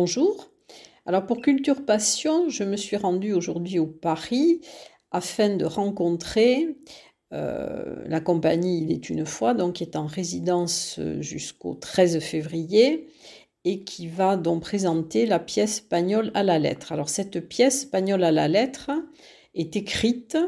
Bonjour. 0.00 0.48
Alors 1.06 1.26
pour 1.26 1.40
Culture 1.40 1.84
Passion, 1.84 2.48
je 2.48 2.62
me 2.62 2.76
suis 2.76 2.96
rendue 2.96 3.32
aujourd'hui 3.32 3.80
au 3.80 3.86
Paris 3.88 4.60
afin 5.10 5.56
de 5.56 5.64
rencontrer 5.64 6.76
euh, 7.34 8.04
la 8.06 8.20
compagnie 8.20 8.80
Il 8.80 8.92
est 8.92 9.10
une 9.10 9.26
fois, 9.26 9.54
donc 9.54 9.72
qui 9.72 9.82
est 9.82 9.96
en 9.96 10.06
résidence 10.06 11.00
jusqu'au 11.18 11.74
13 11.74 12.20
février 12.20 13.08
et 13.64 13.82
qui 13.82 14.06
va 14.06 14.36
donc 14.36 14.62
présenter 14.62 15.26
la 15.26 15.40
pièce 15.40 15.80
Pagnol 15.80 16.30
à 16.34 16.44
la 16.44 16.60
lettre. 16.60 16.92
Alors 16.92 17.08
cette 17.08 17.48
pièce 17.48 17.84
Pagnol 17.84 18.22
à 18.22 18.30
la 18.30 18.46
lettre 18.46 18.92
est 19.56 19.74
écrite 19.74 20.38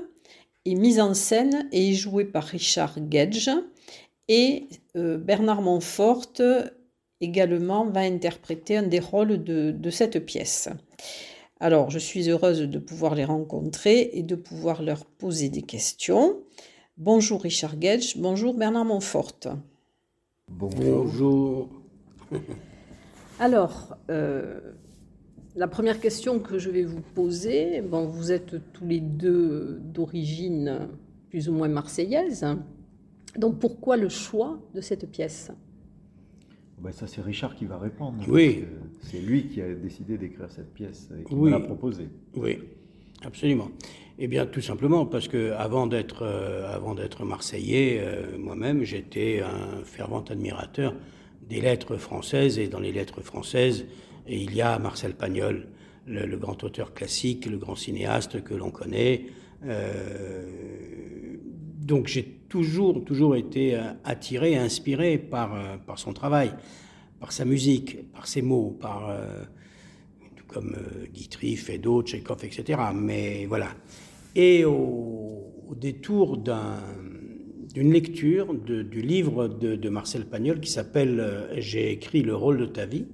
et 0.64 0.76
mise 0.76 1.00
en 1.00 1.12
scène 1.12 1.68
et 1.72 1.92
jouée 1.94 2.24
par 2.24 2.44
Richard 2.44 2.98
Gedge 3.10 3.50
et 4.28 4.68
euh, 4.94 5.18
Bernard 5.18 5.60
Montfort 5.60 6.34
également 7.20 7.84
va 7.86 8.00
interpréter 8.00 8.76
un 8.76 8.82
des 8.82 9.00
rôles 9.00 9.42
de, 9.42 9.90
cette 9.90 10.24
pièce. 10.24 10.68
Alors, 11.60 11.90
je 11.90 11.98
suis 11.98 12.30
heureuse 12.30 12.60
de 12.60 12.78
pouvoir 12.78 13.14
les 13.14 13.24
rencontrer 13.24 14.10
et 14.14 14.22
de 14.22 14.34
pouvoir 14.34 14.82
leur 14.82 15.04
poser 15.04 15.50
des 15.50 15.62
questions. 15.62 16.38
Bonjour 16.96 17.42
Richard 17.42 17.80
Gedge, 17.80 18.16
bonjour 18.16 18.54
Bernard 18.54 18.86
Montfort. 18.86 19.38
Bonjour. 20.48 21.68
Alors, 23.38 23.96
euh, 24.10 24.60
la 25.56 25.68
première 25.68 26.00
question 26.00 26.38
que 26.38 26.58
je 26.58 26.70
vais 26.70 26.84
vous 26.84 27.00
poser, 27.14 27.80
bon, 27.82 28.06
vous 28.06 28.32
êtes 28.32 28.72
tous 28.72 28.86
les 28.86 29.00
deux 29.00 29.80
d'origine 29.82 30.88
plus 31.28 31.48
ou 31.48 31.52
moins 31.52 31.68
marseillaise. 31.68 32.46
Donc 33.36 33.58
pourquoi 33.58 33.96
le 33.96 34.08
choix 34.08 34.58
de 34.74 34.80
cette 34.80 35.10
pièce? 35.10 35.50
Ben, 36.82 36.92
ça, 36.92 37.06
c'est 37.06 37.20
Richard 37.20 37.54
qui 37.54 37.66
va 37.66 37.78
répondre. 37.78 38.22
Oui. 38.28 38.64
C'est 39.02 39.20
lui 39.20 39.48
qui 39.48 39.60
a 39.60 39.72
décidé 39.74 40.16
d'écrire 40.16 40.50
cette 40.50 40.72
pièce 40.72 41.08
et 41.18 41.24
qui 41.24 41.34
me 41.34 41.50
l'a 41.50 41.60
proposée. 41.60 42.08
Oui, 42.34 42.58
absolument. 43.22 43.70
Eh 44.18 44.28
bien, 44.28 44.46
tout 44.46 44.60
simplement 44.60 45.06
parce 45.06 45.28
que 45.28 45.52
avant 45.52 45.86
d'être 45.86 46.22
euh, 46.22 46.74
avant 46.74 46.94
d'être 46.94 47.24
marseillais, 47.24 48.00
euh, 48.00 48.38
moi-même, 48.38 48.82
j'étais 48.82 49.40
un 49.40 49.84
fervent 49.84 50.24
admirateur 50.28 50.94
des 51.48 51.60
lettres 51.60 51.96
françaises 51.96 52.58
et 52.58 52.68
dans 52.68 52.80
les 52.80 52.92
lettres 52.92 53.20
françaises, 53.22 53.86
il 54.28 54.54
y 54.54 54.62
a 54.62 54.78
Marcel 54.78 55.14
Pagnol, 55.14 55.66
le, 56.06 56.36
grand 56.36 56.62
auteur 56.64 56.94
classique, 56.94 57.46
le 57.46 57.56
grand 57.56 57.74
cinéaste 57.74 58.42
que 58.42 58.54
l'on 58.54 58.70
connaît. 58.70 59.26
Euh, 59.64 60.44
donc 61.80 62.06
j'ai 62.06 62.24
toujours, 62.48 63.04
toujours 63.04 63.36
été 63.36 63.74
euh, 63.74 63.92
attiré, 64.04 64.56
inspiré 64.56 65.18
par, 65.18 65.54
euh, 65.54 65.76
par 65.86 65.98
son 65.98 66.12
travail, 66.12 66.52
par 67.18 67.32
sa 67.32 67.44
musique, 67.44 68.10
par 68.12 68.26
ses 68.26 68.42
mots, 68.42 68.76
par, 68.80 69.08
euh, 69.08 69.44
comme 70.46 70.76
Guitry, 71.14 71.52
et 71.52 71.78
Tchekhov, 72.02 72.44
etc. 72.44 72.80
Mais 72.94 73.46
voilà. 73.46 73.68
Et 74.34 74.64
au, 74.64 75.46
détour 75.76 76.36
d'une 76.36 77.92
lecture 77.92 78.52
du 78.54 79.00
livre 79.00 79.46
de, 79.46 79.88
Marcel 79.88 80.26
Pagnol 80.26 80.58
qui 80.58 80.70
s'appelle 80.70 81.48
J'ai 81.56 81.92
écrit 81.92 82.22
le 82.22 82.34
rôle 82.34 82.58
de 82.58 82.66
ta 82.66 82.86
vie, 82.86 83.06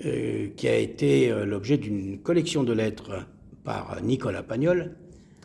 qui 0.00 0.68
a 0.68 0.76
été 0.78 1.30
l'objet 1.44 1.76
d'une 1.76 2.18
collection 2.18 2.64
de 2.64 2.72
lettres 2.72 3.26
par 3.62 4.02
Nicolas 4.02 4.42
Pagnol. 4.42 4.96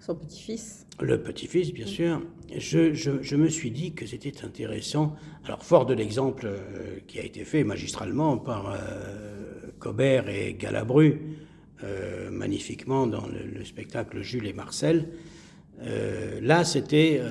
Son 0.01 0.15
petit-fils 0.15 0.87
le 1.00 1.22
petit-fils, 1.22 1.74
bien 1.74 1.85
sûr, 1.85 2.22
je, 2.58 3.35
me 3.35 3.50
suis 3.50 3.72
dit 3.72 3.94
que 3.94 4.06
c'était 4.06 4.44
intéressant, 4.44 5.16
alors 5.46 5.63
fort 5.63 5.85
de 5.85 5.94
l'exemple 5.94 6.46
euh, 6.47 7.00
qui 7.08 7.19
a 7.19 7.24
été 7.24 7.44
fait 7.44 7.63
magistralement 7.63 8.38
par 8.38 8.72
euh, 8.72 9.72
Cobert 9.80 10.28
et 10.28 10.56
Galabru, 10.56 11.22
euh, 11.84 12.31
magnifiquement 12.31 13.06
dans 13.06 13.28
le, 13.28 13.63
spectacle 13.63 14.22
Jules 14.22 14.47
et 14.47 14.53
Marcel, 14.53 15.09
là 16.41 16.63
c'était 16.63 17.22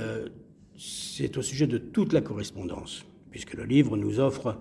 c'est 0.78 1.37
au 1.37 1.43
sujet 1.43 1.66
de 1.66 1.78
toute 1.78 2.12
la 2.12 2.21
correspondance, 2.21 3.05
puisque 3.32 3.55
le 3.55 3.65
livre 3.65 3.97
nous 3.97 4.21
offre 4.21 4.60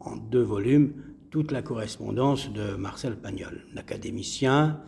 en 0.00 0.16
deux 0.16 0.42
volumes 0.42 0.94
toute 1.30 1.52
la 1.52 1.60
correspondance 1.60 2.50
de 2.50 2.76
Marcel 2.76 3.16
Pagnol, 3.16 3.66
l'académicien, 3.74 4.80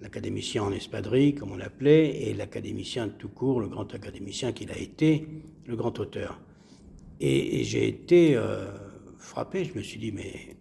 l'académicien 0.00 0.62
en 0.62 0.72
espadrille, 0.72 1.34
comme 1.34 1.52
on 1.52 1.56
l'appelait, 1.56 2.22
et 2.22 2.34
l'académicien 2.34 3.08
tout 3.08 3.28
court, 3.28 3.60
le 3.60 3.68
grand 3.68 3.94
académicien 3.94 4.52
qu'il 4.52 4.70
a 4.70 4.78
été, 4.78 5.26
le 5.66 5.76
grand 5.76 5.98
auteur. 5.98 6.40
Et, 7.20 7.64
j'ai 7.64 7.88
été 7.88 8.36
euh, 8.36 8.66
frappé, 9.18 9.64
je 9.64 9.74
me 9.74 9.82
suis 9.82 9.98
dit, 9.98 10.12
mais 10.12 10.56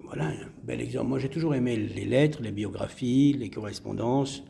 voilà, 0.00 0.26
un 0.26 0.36
bel 0.64 0.80
exemple. 0.80 1.08
Moi, 1.08 1.18
j'ai 1.18 1.30
toujours 1.30 1.54
aimé 1.54 1.76
les 1.76 2.04
lettres, 2.04 2.42
les 2.42 2.52
biographies, 2.52 3.34
les 3.38 3.50
correspondances. 3.50 4.44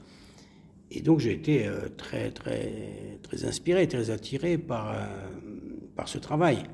Et 0.90 1.00
donc, 1.00 1.20
j'ai 1.20 1.32
été 1.32 1.66
euh, 1.66 1.88
très, 1.96 2.30
très, 2.30 3.18
très 3.22 3.44
inspiré, 3.44 3.86
très 3.86 4.10
attiré 4.10 4.58
par, 4.58 4.90
euh, 4.90 5.06
par 5.94 6.08
ce 6.08 6.18
travail. 6.18 6.64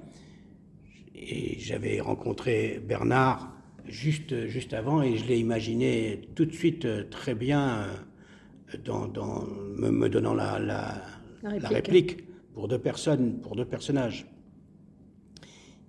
Et 1.15 1.59
j'avais 1.59 2.00
rencontré 2.00 2.81
Bernard 2.87 3.53
juste, 3.89 4.47
juste 4.47 4.72
avant 4.72 5.03
et 5.03 5.17
je 5.17 5.27
l'ai 5.27 5.39
imaginé 5.39 6.21
tout 6.34 6.45
de 6.45 6.53
suite 6.53 6.84
euh, 6.84 7.05
très 7.11 7.34
bien 7.34 7.78
euh, 7.78 8.78
dans, 8.84 9.07
dans 9.07 9.45
me, 9.45 10.09
donnant 10.09 10.34
la, 10.34 10.59
la, 10.59 11.03
la, 11.42 11.69
réplique. 11.69 12.25
pour 12.54 12.69
deux 12.69 12.78
personnes, 12.78 13.41
pour 13.41 13.57
deux 13.57 13.65
personnages. 13.65 14.27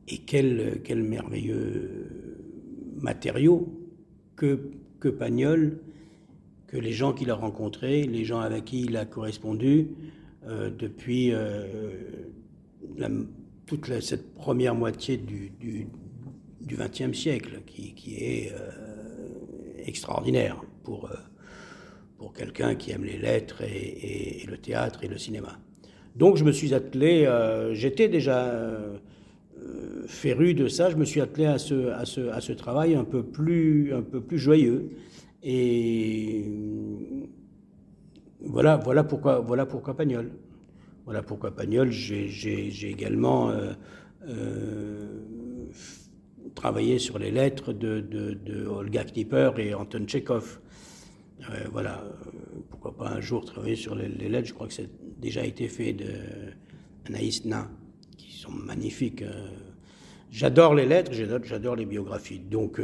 Et 0.08 0.20
quel, 0.20 0.82
quel 0.84 1.02
merveilleux 1.02 2.08
matériau 2.98 3.74
que, 4.36 4.72
que 5.00 5.10
Pagnol, 5.10 5.80
que 6.68 6.78
les 6.78 6.92
gens 6.92 7.14
qu'il 7.14 7.32
a 7.32 7.36
rencontrés, 7.36 8.04
les 8.04 8.24
gens 8.24 8.40
avec 8.40 8.66
qui 8.66 8.82
il 8.82 8.98
a 8.98 9.06
correspondu 9.06 9.88
euh, 10.48 10.70
depuis 10.70 11.34
toute 13.66 14.00
cette 14.02 14.36
première 14.36 14.76
moitié 14.76 15.18
du, 15.18 15.50
du, 15.60 15.88
du 16.66 16.76
XXe 16.76 17.18
siècle, 17.18 17.62
qui, 17.68 17.94
qui 17.94 18.16
est 18.16 18.52
euh, 18.52 19.86
extraordinaire 19.86 20.62
pour, 20.84 21.06
euh, 21.06 21.16
pour 22.18 22.34
quelqu'un 22.34 22.76
qui 22.76 22.92
aime 22.92 23.04
les 23.04 23.18
lettres 23.18 23.62
et, 23.62 24.44
le 24.48 24.58
théâtre 24.58 25.04
et 25.04 25.08
le 25.08 25.18
cinéma. 25.18 25.60
Donc 26.16 26.38
je 26.38 26.44
me 26.44 26.52
suis 26.52 26.74
attelé, 26.74 27.26
euh, 27.26 27.74
j'étais 27.74 28.08
déjà 28.08 28.52
féru 30.08 30.54
de 30.54 30.68
ça, 30.68 30.90
je 30.90 30.96
me 30.96 31.06
suis 31.06 31.22
attelé 31.22 31.46
à 31.46 31.58
ce, 31.58 31.90
à 31.92 32.06
ce, 32.06 32.30
à 32.30 32.40
ce 32.40 32.52
travail 32.54 32.94
un 32.94 33.04
peu 33.04 33.24
plus, 33.24 33.94
un 33.94 34.02
peu 34.02 34.22
plus 34.22 34.38
joyeux. 34.38 34.90
Et 35.44 36.46
voilà, 38.42 38.78
voilà, 38.78 39.04
pourquoi, 39.04 39.40
voilà 39.40 39.66
pourquoi 39.66 39.96
Pagnol. 39.96 40.32
Voilà 41.06 41.22
pourquoi 41.22 41.56
Pagnol, 41.56 41.92
j'ai 41.92 42.90
également 42.90 43.52
travaillé 46.54 47.00
sur 47.00 47.18
les 47.18 47.32
lettres 47.32 47.74
de, 47.74 48.02
de, 48.02 48.66
Olga 48.68 49.04
Knipper 49.04 49.52
et 49.58 49.74
Anton 49.74 50.06
Tchekhov. 50.06 50.60
voilà, 51.72 52.04
pourquoi 52.70 52.96
pas 52.96 53.10
un 53.10 53.22
jour 53.22 53.46
travailler 53.46 53.76
sur 53.76 53.96
les, 53.96 54.08
lettres, 54.08 54.48
je 54.48 54.54
crois 54.54 54.68
que 54.68 54.74
c'est 54.74 54.90
déjà 55.20 55.44
été 55.46 55.68
fait 55.68 55.94
de 55.94 56.06
Anaïs 57.08 57.46
Na, 57.46 57.70
qui 58.18 58.34
sont 58.34 58.52
magnifiques. 58.52 59.24
J'adore 60.32 60.76
les 60.76 60.86
lettres, 60.86 61.12
j'adore 61.14 61.76
les 61.76 61.86
biographies. 61.86 62.40
Donc, 62.40 62.80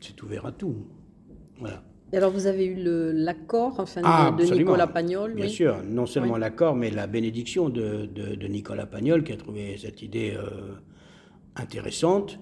c'est 0.00 0.20
ouvert 0.22 0.46
à 0.46 0.52
tout. 0.52 0.86
Voilà. 1.58 1.82
Et 2.12 2.16
alors, 2.16 2.32
vous 2.32 2.46
avez 2.46 2.66
eu 2.66 2.76
l'accord 2.76 3.78
enfin, 3.78 4.00
ah, 4.04 4.34
de, 4.36 4.42
Nicolas 4.44 4.88
Pagnol 4.88 5.34
Bien 5.34 5.48
sûr, 5.48 5.76
non 5.88 6.06
seulement 6.06 6.36
l'accord, 6.36 6.74
mais 6.74 6.90
la 6.90 7.06
bénédiction 7.06 7.68
de, 7.68 8.06
de, 8.06 8.46
Nicolas 8.48 8.86
Pagnol 8.86 9.22
qui 9.22 9.32
a 9.32 9.36
trouvé 9.36 9.76
cette 9.78 10.02
idée 10.02 10.34
euh, 10.36 10.74
intéressante. 11.60 12.38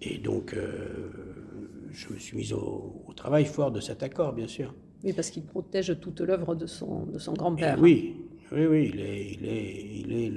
Et 0.00 0.18
donc, 0.18 0.54
euh, 0.54 1.10
je 1.90 2.12
me 2.12 2.18
suis 2.18 2.36
mis 2.36 2.52
au, 2.52 3.04
travail 3.16 3.44
fort 3.44 3.72
de 3.72 3.80
cet 3.80 4.02
accord, 4.02 4.32
bien 4.32 4.46
sûr. 4.46 4.74
Oui, 5.04 5.12
parce 5.12 5.30
qu'il 5.30 5.44
protège 5.44 5.98
toute 6.00 6.20
l'œuvre 6.20 6.54
de 6.54 6.66
son, 6.66 7.06
de 7.06 7.18
son 7.18 7.32
grand-père. 7.32 7.76
Eh 7.78 7.80
oui, 7.80 8.16
oui, 8.52 8.66
oui, 8.66 8.90
il 8.94 9.00
est, 9.00 9.30
il 9.32 9.44
est, 9.46 10.00
il 10.00 10.12
est 10.12 10.32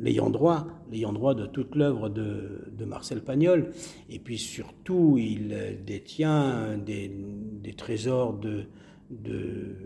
l'ayant 0.00 0.30
droit, 0.30 0.66
l'ayant 0.90 1.12
droit 1.12 1.34
de 1.34 1.46
toute 1.46 1.74
l'œuvre 1.74 2.08
de, 2.08 2.84
Marcel 2.84 3.22
Pagnol. 3.22 3.70
Et 4.10 4.18
puis 4.18 4.38
surtout, 4.38 5.16
il 5.18 5.78
détient 5.86 6.76
des, 6.76 7.10
trésors 7.76 8.34
de, 8.34 8.64
de, 9.10 9.76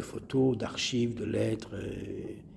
photos, 0.00 0.56
d'archives, 0.56 1.14
de 1.14 1.24
lettres, 1.24 1.74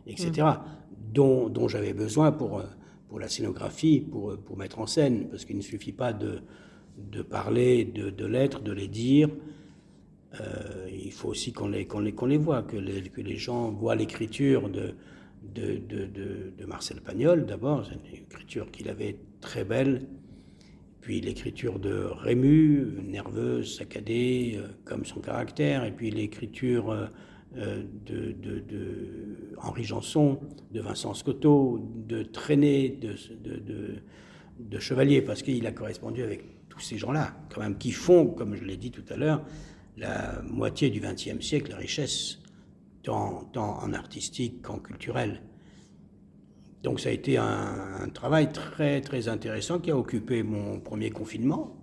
etc., 0.06 0.32
mmh. 0.42 0.79
Dont, 1.14 1.68
j'avais 1.68 1.94
besoin 1.94 2.32
pour, 2.32 2.64
pour 3.08 3.20
la 3.20 3.28
scénographie, 3.28 4.02
pour, 4.02 4.38
pour 4.38 4.58
mettre 4.58 4.80
en 4.80 4.88
scène, 4.88 5.28
parce 5.30 5.46
qu'il 5.46 5.58
ne 5.58 5.62
suffit 5.62 5.92
pas 5.92 6.14
de, 6.14 6.42
de 7.12 7.22
parler 7.22 7.86
de, 7.86 8.26
lettres, 8.26 8.62
de 8.62 8.72
les 8.72 8.88
dire. 8.88 9.30
Euh, 10.40 10.88
il 10.92 11.12
faut 11.12 11.30
aussi 11.30 11.54
qu'on 11.54 11.70
les, 11.70 11.86
qu'on 11.86 12.00
les, 12.00 12.14
les 12.28 12.38
voit, 12.38 12.62
que 12.62 12.78
les, 12.78 13.02
que 13.04 13.22
les 13.22 13.38
gens 13.38 13.72
voient 13.72 13.96
l'écriture 13.96 14.70
de, 14.70 14.94
de, 15.56 15.78
de, 15.78 16.06
de, 16.06 16.66
Marcel 16.66 17.02
Pagnol, 17.02 17.46
d'abord, 17.46 17.86
c'est 17.86 17.96
une 17.96 18.24
écriture 18.24 18.70
qu'il 18.70 18.90
avait 18.90 19.18
très 19.42 19.64
belle, 19.64 20.08
puis 21.02 21.22
l'écriture 21.22 21.80
de 21.80 22.04
Rému, 22.04 23.02
nerveuse, 23.04 23.78
saccadée, 23.78 24.58
euh, 24.58 24.68
comme 24.86 25.06
son 25.06 25.20
caractère, 25.20 25.84
et 25.84 25.92
puis 25.92 26.12
l'écriture 26.12 27.10
euh, 27.58 27.84
euh, 28.12 28.34
de, 28.34 29.56
Henri 29.58 29.84
Janson, 29.84 30.40
de 30.72 30.82
Vincent 30.82 31.14
Scotto, 31.14 31.80
de 32.08 32.24
Traîné, 32.24 32.90
de, 32.90 33.16
de, 34.60 34.80
Chevalier, 34.80 35.22
parce 35.22 35.42
qu'il 35.42 35.66
a 35.66 35.72
correspondu 35.72 36.22
avec 36.22 36.44
tous 36.70 36.80
ces 36.80 36.98
gens-là, 36.98 37.36
quand 37.54 37.62
même, 37.62 37.78
qui 37.78 37.92
font, 37.92 38.28
comme 38.28 38.56
je 38.56 38.64
l'ai 38.64 38.78
dit 38.78 38.92
tout 38.92 39.04
à 39.10 39.18
l'heure, 39.18 39.44
la 39.98 40.42
moitié 40.44 40.90
du 40.90 41.00
XXe 41.00 41.44
siècle, 41.46 41.72
la 41.72 41.78
richesse 41.78 42.40
tant, 43.04 43.50
en 43.56 43.94
artistique 43.94 44.62
qu'en 44.62 44.78
culturel. 44.78 45.42
Donc 46.84 47.00
ça 47.00 47.10
a 47.10 47.12
été 47.12 47.38
un, 47.38 48.10
travail 48.14 48.52
très 48.52 49.02
très 49.02 49.28
intéressant 49.28 49.80
qui 49.80 49.92
a 49.92 49.98
occupé 49.98 50.44
mon 50.44 50.80
premier 50.80 51.10
confinement. 51.10 51.76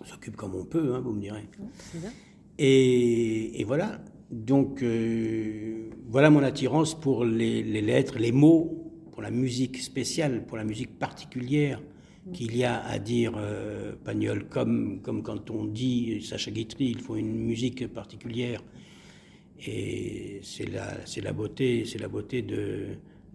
On 0.00 0.04
s'occupe 0.04 0.36
comme 0.36 0.54
on 0.54 0.64
peut, 0.64 0.94
hein, 0.94 1.00
vous 1.00 1.12
me 1.12 1.20
direz. 1.20 1.48
Et, 2.58 3.64
voilà. 3.66 4.00
Donc 4.30 4.82
euh, 4.82 5.90
voilà 6.08 6.30
mon 6.30 6.42
attirance 6.42 6.98
pour 6.98 7.24
les, 7.24 7.62
lettres, 7.62 8.18
les 8.18 8.30
mots, 8.32 8.92
pour 9.10 9.22
la 9.22 9.30
musique 9.30 9.78
spéciale, 9.78 10.46
pour 10.46 10.56
la 10.56 10.64
musique 10.64 10.98
particulière 10.98 11.82
qu'il 12.32 12.56
y 12.56 12.64
a 12.64 12.84
à 12.84 12.98
dire 12.98 13.32
euh, 13.36 13.94
Pagnol, 14.04 14.46
comme, 14.48 15.00
comme 15.02 15.22
quand 15.22 15.50
on 15.50 15.64
dit 15.64 16.22
Sacha 16.22 16.50
Guitry, 16.52 16.86
il 16.86 17.00
faut 17.00 17.16
une 17.16 17.34
musique 17.34 17.92
particulière. 17.92 18.62
Et 19.66 20.40
c'est 20.42 20.70
la, 20.70 20.98
la 21.22 21.32
beauté, 21.32 21.84
c'est 21.84 21.98
la 21.98 22.08
beauté 22.08 22.42
de, 22.42 22.86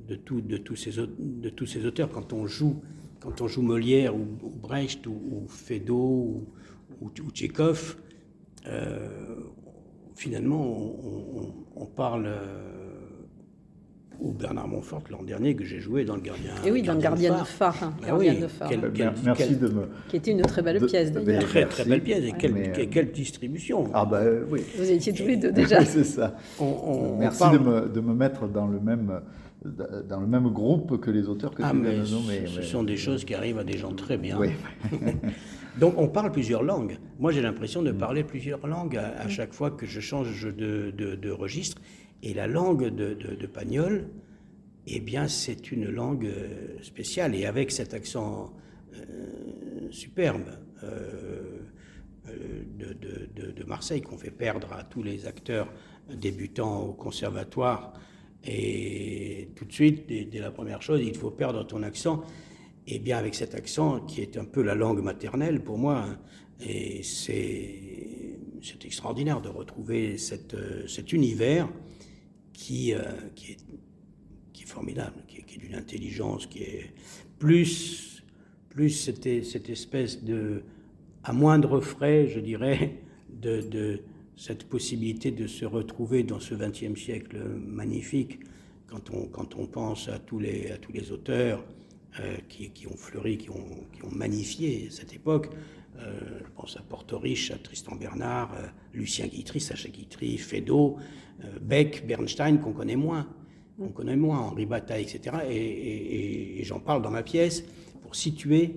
de, 0.08 0.16
tout, 0.16 0.40
de, 0.42 0.58
tous 0.58 0.76
ces, 0.76 0.92
de 0.92 1.50
tous 1.50 1.66
ces 1.66 1.86
auteurs. 1.86 2.10
Quand 2.10 2.32
on 2.32 2.48
joue, 2.48 2.82
quand 3.20 3.42
on 3.42 3.48
joue 3.48 3.62
Molière 3.62 4.16
ou, 4.16 4.26
Brecht 4.62 5.06
ou, 5.08 5.12
ou 5.12 5.48
ou, 5.92 6.46
ou, 7.02 7.32
Tchekhov, 7.32 7.98
euh, 8.68 9.36
finalement, 10.16 10.62
on, 10.64 11.54
on, 11.76 11.86
parle 11.86 12.30
ou 14.20 14.32
Bernard 14.32 14.68
Montfort 14.68 15.04
l'an 15.10 15.24
dernier 15.24 15.56
que 15.56 15.64
j'ai 15.64 15.80
joué 15.80 16.06
dans 16.06 16.16
le 16.16 16.22
Gardien. 16.22 16.52
Et 16.66 16.72
oui, 16.72 16.82
dans 16.82 16.94
le 16.94 17.00
Gardien 17.00 17.40
de 17.40 17.44
phare. 17.44 17.76
Hein, 17.84 17.94
ah 18.08 18.16
oui, 18.16 18.38
de 18.40 18.48
phare. 18.48 18.72
merci 19.24 19.56
de 19.56 19.68
me. 19.68 19.88
Qui 20.10 20.18
était 20.18 20.32
une 20.32 20.42
très 20.42 20.62
belle 20.62 20.86
pièce 20.86 21.12
d'ailleurs. 21.12 21.44
Très 21.44 21.66
très 21.66 21.86
belle 21.86 22.02
pièce 22.02 22.24
et 22.24 22.34
quelle, 22.38 22.90
quelle, 22.90 23.12
distribution. 23.12 23.90
Ah 23.94 24.06
bah 24.06 24.22
oui. 24.50 24.62
Vous 24.78 24.90
étiez 24.90 25.14
tous 25.14 25.28
les 25.28 25.38
deux 25.38 25.52
déjà. 25.52 25.84
c'est 25.84 26.04
ça. 26.04 26.36
On, 26.60 27.18
merci 27.18 27.44
de, 27.52 27.58
me, 27.58 27.90
de 27.90 28.02
me 28.02 28.14
mettre 28.14 28.48
dans 28.48 28.68
le 28.68 28.80
même 28.80 29.22
dans 30.08 30.20
le 30.20 30.28
même 30.28 30.50
groupe 30.50 31.02
que 31.02 31.10
les 31.10 31.28
auteurs 31.28 31.56
que 31.56 31.64
ah, 31.64 31.72
tu 31.72 31.82
viens 31.82 32.04
de 32.04 32.10
nommer. 32.10 32.44
Ce 32.46 32.62
sont 32.62 32.84
des 32.84 32.98
choses 32.98 33.26
qui 33.26 33.34
arrivent 33.34 33.58
à 33.58 33.64
des 33.64 33.78
gens 33.78 33.94
très 33.94 34.18
bien. 34.18 34.38
Oui. 34.38 34.50
Donc 35.80 35.96
on 35.98 36.08
parle 36.08 36.32
plusieurs 36.32 36.64
langues. 36.64 36.98
Moi 37.20 37.32
j'ai 37.32 37.42
l'impression 37.42 37.82
de 37.82 37.92
parler 37.92 38.24
plusieurs 38.24 38.66
langues 38.66 38.98
à, 38.98 39.28
chaque 39.28 39.54
fois 39.54 39.72
que 39.72 39.86
je 39.86 40.00
change 40.00 40.46
de, 40.46 40.92
de, 40.92 41.16
de 41.16 41.32
registre. 41.32 41.82
Et 42.24 42.34
la 42.34 42.48
langue 42.48 42.88
de, 42.88 43.14
de, 43.14 43.46
Pagnol, 43.48 44.10
eh 44.88 45.00
bien, 45.00 45.28
c'est 45.28 45.72
une 45.72 45.90
langue 45.90 46.26
euh, 46.26 46.82
spéciale. 46.82 47.36
Et 47.36 47.46
avec 47.46 47.72
cet 47.72 47.94
accent 47.94 48.52
euh, 48.96 49.88
superbe 49.92 50.50
euh, 50.84 51.60
de, 52.28 53.64
Marseille 53.68 54.02
qu'on 54.02 54.18
fait 54.18 54.32
perdre 54.32 54.74
à 54.74 54.84
tous 54.84 55.02
les 55.02 55.26
acteurs 55.26 55.68
débutants 56.12 56.82
au 56.82 56.94
conservatoire. 56.94 57.94
Et 58.44 59.50
tout 59.56 59.66
de 59.66 59.72
suite, 59.72 60.08
dès, 60.08 60.40
la 60.40 60.52
première 60.52 60.82
chose, 60.82 61.02
il 61.04 61.16
faut 61.16 61.32
perdre 61.32 61.66
ton 61.66 61.82
accent. 61.84 62.24
Et 62.88 63.00
bien, 63.00 63.18
avec 63.18 63.36
cet 63.36 63.56
accent, 63.56 64.02
qui 64.02 64.22
est 64.22 64.38
un 64.38 64.46
peu 64.46 64.62
la 64.62 64.76
langue 64.76 65.02
maternelle 65.02 65.64
pour 65.64 65.78
moi, 65.78 66.06
hein, 66.08 66.20
et 66.62 67.02
c'est 67.04 68.40
extraordinaire 68.84 69.42
de 69.42 69.50
retrouver 69.50 70.18
cette, 70.18 70.56
cet 70.88 71.12
univers 71.12 71.68
qui, 72.54 72.94
euh, 72.94 73.02
est, 73.50 73.58
formidable, 74.66 75.24
qui 75.28 75.38
est, 75.38 75.58
d'une 75.58 75.76
intelligence, 75.76 76.48
qui 76.48 76.64
est 76.64 76.94
plus, 77.40 78.24
plus 78.70 78.90
cette, 78.90 79.44
cette 79.44 79.70
espèce 79.70 80.24
de, 80.24 80.64
à 81.24 81.34
moindre 81.34 81.82
frais, 81.82 82.28
je 82.28 82.40
dirais, 82.40 82.96
de, 83.30 83.62
de 83.62 84.02
cette 84.36 84.66
possibilité 84.66 85.32
de 85.32 85.48
se 85.48 85.66
retrouver 85.66 86.24
dans 86.24 86.40
ce 86.40 86.56
XXe 86.56 87.00
siècle 87.00 87.38
magnifique, 87.60 88.40
quand 88.88 89.12
on, 89.12 89.28
quand 89.28 89.56
on 89.56 89.68
pense 89.68 90.08
à 90.10 90.20
tous 90.20 90.40
les, 90.40 90.72
à 90.72 90.78
tous 90.78 90.92
les 90.92 91.12
auteurs 91.12 91.64
euh, 92.20 92.38
qui, 92.48 92.88
ont 92.88 92.96
fleuri, 92.96 93.38
qui 93.38 93.50
ont, 93.50 93.86
magnifié 94.12 94.90
cette 94.90 95.14
époque. 95.14 95.50
Euh, 96.00 96.40
je 96.40 96.50
pense 96.56 96.78
à 96.78 96.82
Portoriche, 96.82 97.52
à 97.52 97.58
Tristan 97.58 97.96
Bernard, 97.96 98.56
Lucien 98.94 99.28
Guitry, 99.28 99.60
Sacha 99.60 99.90
Guitry, 99.90 100.38
Feydeau, 100.38 100.98
euh, 101.44 101.60
Beck, 101.62 102.06
Bernstein, 102.08 102.60
qu'on 102.60 102.72
connaît 102.72 102.96
moins, 102.96 103.28
on 103.80 103.90
connaît 103.90 104.16
moins, 104.16 104.40
Henri 104.40 104.66
Bataille, 104.66 105.04
etc. 105.04 105.38
Et, 105.50 106.62
j'en 106.64 106.80
parle 106.80 107.02
dans 107.02 107.12
ma 107.12 107.24
pièce 107.24 107.64
pour 108.02 108.16
situer 108.16 108.76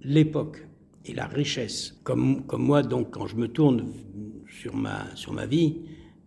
l'époque 0.00 0.66
et 1.04 1.12
la 1.12 1.26
richesse. 1.26 2.00
Comme, 2.02 2.46
comme 2.46 2.62
moi, 2.62 2.82
donc, 2.82 3.10
quand 3.10 3.26
je 3.26 3.36
me 3.36 3.48
tourne 3.48 3.92
sur 4.48 4.74
ma, 4.74 5.14
sur 5.16 5.32
ma 5.32 5.46
vie, 5.46 5.80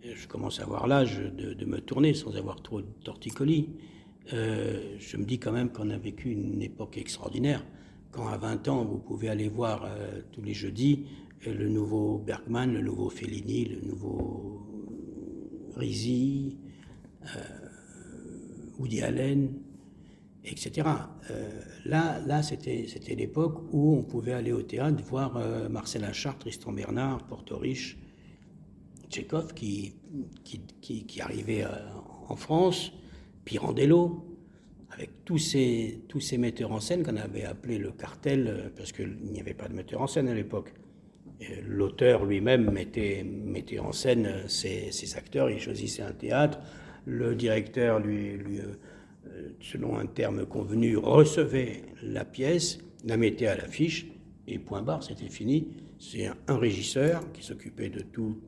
je 0.03 0.27
commence 0.27 0.59
à 0.59 0.63
avoir 0.63 0.87
l'âge 0.87 1.17
de, 1.17 1.65
me 1.65 1.79
tourner 1.79 2.13
sans 2.13 2.35
avoir 2.35 2.61
trop 2.61 2.81
de 2.81 2.87
torticolis. 3.03 3.69
Euh, 4.33 4.95
je 4.99 5.17
me 5.17 5.25
dis 5.25 5.39
quand 5.39 5.51
même 5.51 5.71
qu'on 5.71 5.89
a 5.89 5.97
vécu 5.97 6.31
une 6.31 6.61
époque 6.61 6.97
extraordinaire. 6.97 7.65
Quand 8.11 8.27
à 8.27 8.37
20 8.37 8.67
ans, 8.67 8.83
vous 8.85 8.97
pouvez 8.97 9.29
aller 9.29 9.49
voir 9.49 9.85
euh, 9.85 10.21
tous 10.31 10.41
les 10.41 10.53
jeudis 10.53 11.05
le 11.45 11.69
nouveau 11.69 12.17
Bergman, 12.17 12.73
le 12.73 12.81
nouveau 12.81 13.09
Fellini, 13.09 13.65
le 13.65 13.81
nouveau 13.81 14.67
Rizzi, 15.75 16.57
euh, 17.23 17.39
Woody 18.79 19.01
Allen, 19.01 19.53
etc. 20.43 20.87
Euh, 21.31 21.61
là, 21.85 22.19
là 22.25 22.41
c'était, 22.43 22.85
l'époque 23.15 23.63
où 23.71 23.95
on 23.97 24.03
pouvait 24.03 24.33
aller 24.33 24.51
au 24.51 24.61
théâtre 24.61 25.03
voir 25.03 25.37
euh, 25.37 25.69
Marcel 25.69 26.03
Achard, 26.03 26.37
Tristan 26.37 26.71
Bernard, 26.71 27.25
Portoriche, 27.27 27.97
Tchekhov 29.09 29.53
qui, 29.53 29.93
qui, 30.43 30.59
qui, 31.05 31.21
arrivait 31.21 31.65
en 32.27 32.35
France, 32.35 32.91
Pirandello, 33.47 34.25
avec 34.91 35.23
tous 35.23 35.37
ces, 35.37 36.01
tous 36.09 36.19
ces 36.19 36.37
metteurs 36.37 36.73
en 36.73 36.81
scène 36.81 37.01
qu'on 37.01 37.15
avait 37.15 37.45
appelé 37.45 37.77
le 37.77 37.91
cartel, 37.91 38.73
parce 38.75 38.91
qu'il 38.91 39.15
n'y 39.31 39.39
avait 39.39 39.53
pas 39.53 39.69
de 39.69 39.73
metteur 39.73 40.01
en 40.01 40.07
scène 40.07 40.27
à 40.27 40.33
l'époque. 40.33 40.73
L'auteur 41.65 42.25
lui-même 42.25 42.69
mettait, 42.69 43.23
mettait, 43.23 43.79
en 43.79 43.93
scène 43.93 44.49
ses, 44.49 44.91
ses, 44.91 45.15
acteurs, 45.15 45.49
il 45.49 45.61
choisissait 45.61 46.01
un 46.01 46.11
théâtre, 46.11 46.59
le 47.05 47.35
directeur 47.35 47.99
lui, 47.99 48.33
lui, 48.33 48.59
selon 49.61 49.97
un 49.97 50.07
terme 50.07 50.45
convenu, 50.45 50.97
recevait 50.97 51.83
la 52.03 52.25
pièce, 52.25 52.79
la 53.05 53.15
mettait 53.15 53.47
à 53.47 53.55
l'affiche, 53.55 54.07
et 54.45 54.59
point 54.59 54.81
barre, 54.81 55.03
c'était 55.03 55.29
fini. 55.29 55.69
C'est 55.99 56.25
un, 56.25 56.57
régisseur 56.57 57.31
qui 57.31 57.43
s'occupait 57.43 57.89
de 57.89 58.01
toute 58.01 58.43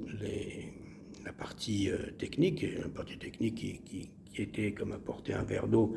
la 1.24 1.32
partie 1.32 1.90
technique, 2.18 2.66
la 2.82 2.90
partie 2.90 3.18
technique 3.18 3.56
qui, 3.56 4.10
était 4.42 4.74
comme 4.74 4.92
apporter 4.92 5.34
un 5.34 5.44
verre 5.44 5.68
d'eau 5.68 5.96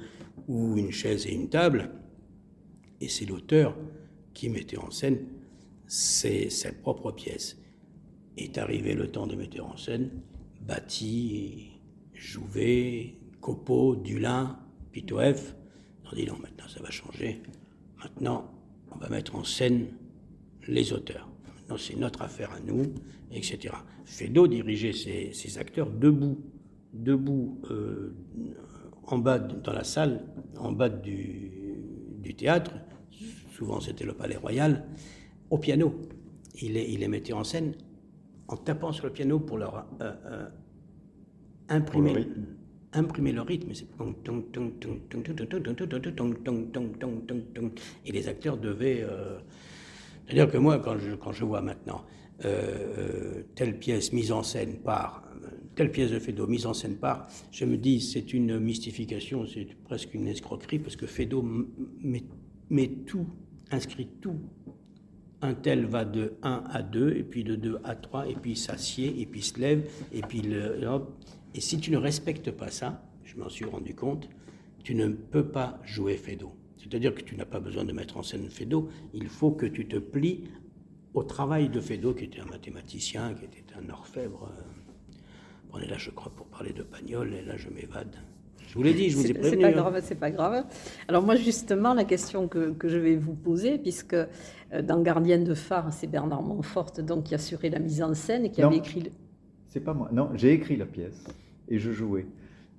ou 0.49 0.77
une 0.77 0.91
chaise 0.91 1.27
et 1.27 1.33
une 1.33 1.49
table. 1.49 1.91
Et 3.01 3.09
c'est 3.09 3.27
l'auteur 3.27 3.77
qui 4.35 4.49
mettait 4.49 4.79
en 4.79 4.91
scène 4.91 5.19
ses, 5.87 6.51
ses 6.51 6.73
propres 6.73 7.13
pièces. 7.13 7.59
Est 8.37 8.57
arrivé 8.59 8.95
le 8.95 9.09
temps 9.09 9.27
de 9.27 9.37
mettre 9.37 9.63
en 9.63 9.77
scène 9.77 10.11
Bâti, 10.63 11.73
Jouvet, 12.15 13.19
Copeau, 13.41 13.97
Dulin, 13.97 14.59
Pitoef. 14.93 15.55
On 16.11 16.15
dit 16.15 16.25
non, 16.25 16.39
maintenant 16.39 16.69
ça 16.69 16.81
va 16.81 16.91
changer. 16.91 17.43
Maintenant, 17.99 18.51
on 18.91 18.99
va 18.99 19.09
mettre 19.09 19.35
en 19.35 19.45
scène 19.45 19.89
les 20.67 20.93
auteurs. 20.93 21.29
C'est 21.79 21.97
notre 21.97 22.21
affaire 22.21 22.53
à 22.53 22.61
nous, 22.61 22.93
etc. 23.31 23.75
Fedot 24.05 24.47
dirigeait 24.47 24.93
ses 24.93 25.59
acteurs 25.59 25.91
debout 25.91 26.39
debout 26.93 27.61
euh, 27.71 28.15
en 29.05 29.19
bas 29.19 29.39
dans 29.39 29.73
la 29.73 29.85
salle, 29.85 30.25
en 30.59 30.73
bas 30.73 30.89
du, 30.89 32.35
théâtre, 32.37 32.73
souvent 33.51 33.81
c'était 33.81 34.05
le 34.05 34.15
Palais 34.15 34.37
Royal, 34.37 34.87
au 35.51 35.59
piano. 35.59 35.95
Il 36.61 36.75
les, 36.75 36.85
il 36.85 37.01
les 37.01 37.09
mettait 37.09 37.33
en 37.33 37.45
scène 37.45 37.75
en 38.49 38.57
tapant 38.57 38.93
sur 38.93 39.07
le 39.07 39.13
piano 39.13 39.39
pour 39.39 39.59
leur 39.59 39.87
imprimer, 41.69 42.27
imprimer 42.93 43.33
le 43.33 43.43
rythme. 43.43 43.71
Et 48.05 48.13
les 48.13 48.29
acteurs 48.29 48.57
devaient... 48.59 49.07
C'est-à-dire 50.27 50.51
que 50.51 50.59
moi, 50.59 50.79
quand 50.79 50.99
je, 50.99 51.15
quand 51.15 51.33
je 51.33 51.45
vois 51.45 51.63
maintenant 51.63 52.05
telle 53.55 53.79
pièce 53.79 54.13
mise 54.13 54.33
en 54.33 54.43
scène 54.43 54.79
par 54.79 55.23
telle 55.75 55.91
pièce 55.91 56.11
de 56.11 56.19
Fedot 56.19 56.47
mise 56.47 56.67
en 56.67 56.75
scène 56.75 56.97
par, 56.97 57.29
je 57.51 57.65
me 57.65 57.77
dis 57.77 58.01
c'est 58.01 58.33
une 58.33 58.59
mystification, 58.59 59.47
c'est 59.47 59.67
presque 59.85 60.15
une 60.15 60.29
escroquerie 60.29 60.79
parce 60.79 60.97
que 60.97 61.07
Fedot 61.07 61.45
met, 62.01 62.89
tout, 63.07 63.27
inscrit 63.71 64.09
tout. 64.21 64.39
Un 65.41 65.55
tel 65.55 65.87
va 65.87 66.05
de 66.05 66.35
1 66.43 66.65
à 66.71 66.83
2, 66.83 67.17
et 67.17 67.25
puis 67.25 67.43
de 67.43 67.57
2 67.57 67.81
à 67.83 67.97
3, 67.97 68.29
et 68.29 68.35
puis 68.35 68.55
s'assied, 68.55 69.21
et 69.21 69.27
puis 69.27 69.43
se 69.43 69.59
lève, 69.59 69.91
et 70.13 70.21
puis 70.21 70.41
le. 70.41 70.79
Et 71.55 71.61
si 71.61 71.79
tu 71.79 71.91
ne 71.91 71.97
respectes 71.97 72.53
pas 72.53 72.71
ça, 72.71 73.05
je 73.25 73.37
m'en 73.37 73.49
suis 73.49 73.65
rendu 73.65 73.93
compte, 73.95 74.29
tu 74.85 74.95
ne 74.95 75.09
peux 75.09 75.49
pas 75.49 75.81
jouer 75.85 76.17
Fedot. 76.17 76.53
C'est-à-dire 76.77 77.13
que 77.15 77.23
tu 77.23 77.35
n'as 77.35 77.45
pas 77.45 77.59
besoin 77.59 77.85
de 77.85 77.93
mettre 77.93 78.19
en 78.19 78.23
scène 78.23 78.49
Fedot, 78.51 78.89
il 79.15 79.27
faut 79.27 79.51
que 79.51 79.67
tu 79.67 79.89
te 79.89 79.97
plies 79.97 80.45
au 81.13 81.25
travail 81.25 81.69
de 81.69 81.81
Fedot, 81.81 82.15
qui 82.15 82.25
était 82.25 82.41
un 82.41 82.47
mathématicien, 82.47 83.35
qui 83.35 83.45
était 83.45 83.65
un 83.77 83.91
orfèvre. 83.91 84.53
On 85.73 85.79
est 85.79 85.87
là, 85.87 85.97
je 85.99 86.11
crois, 86.11 86.31
pour 86.35 86.47
parler 86.47 86.73
de 86.73 86.83
Pagnol, 86.83 87.33
et 87.33 87.43
là, 87.43 87.57
je 87.57 87.69
m'évade. 87.71 88.17
Je 88.67 88.75
vous 88.75 88.85
l'ai 88.85 88.95
dit, 88.95 89.11
je 89.11 89.17
vous 89.17 89.27
ai 89.27 89.35
prévenu. 89.35 89.51
C'est 89.51 89.61
pas 89.61 89.69
hein. 89.69 89.83
grave, 89.83 90.01
c'est 90.03 90.15
pas 90.15 90.31
grave. 90.31 90.65
Alors 91.09 91.23
moi, 91.23 91.37
justement, 91.37 91.95
la 91.95 92.05
question 92.05 92.49
que, 92.49 92.75
je 92.85 92.99
vais 92.99 93.17
vous 93.17 93.35
poser, 93.35 93.79
puisque 93.79 94.15
euh, 94.15 94.83
dans 94.83 95.03
Gardienne 95.03 95.45
de 95.45 95.55
phare, 95.55 95.93
c'est 95.93 96.07
Bernard 96.07 96.43
Montfort 96.43 96.93
donc 97.03 97.25
qui 97.25 97.35
assurait 97.35 97.71
la 97.71 97.79
mise 97.79 98.03
en 98.03 98.15
scène 98.15 98.47
et 98.47 98.51
qui 98.51 98.63
avait 98.63 98.77
écrit. 98.77 99.01
Le... 99.01 99.11
C'est 99.69 99.81
pas 99.81 99.95
moi. 99.95 100.09
Non, 100.13 100.31
j'ai 100.35 100.53
écrit 100.53 100.77
la 100.77 100.87
pièce 100.87 101.25
et 101.69 101.79
je 101.79 101.91
jouais, 101.91 102.27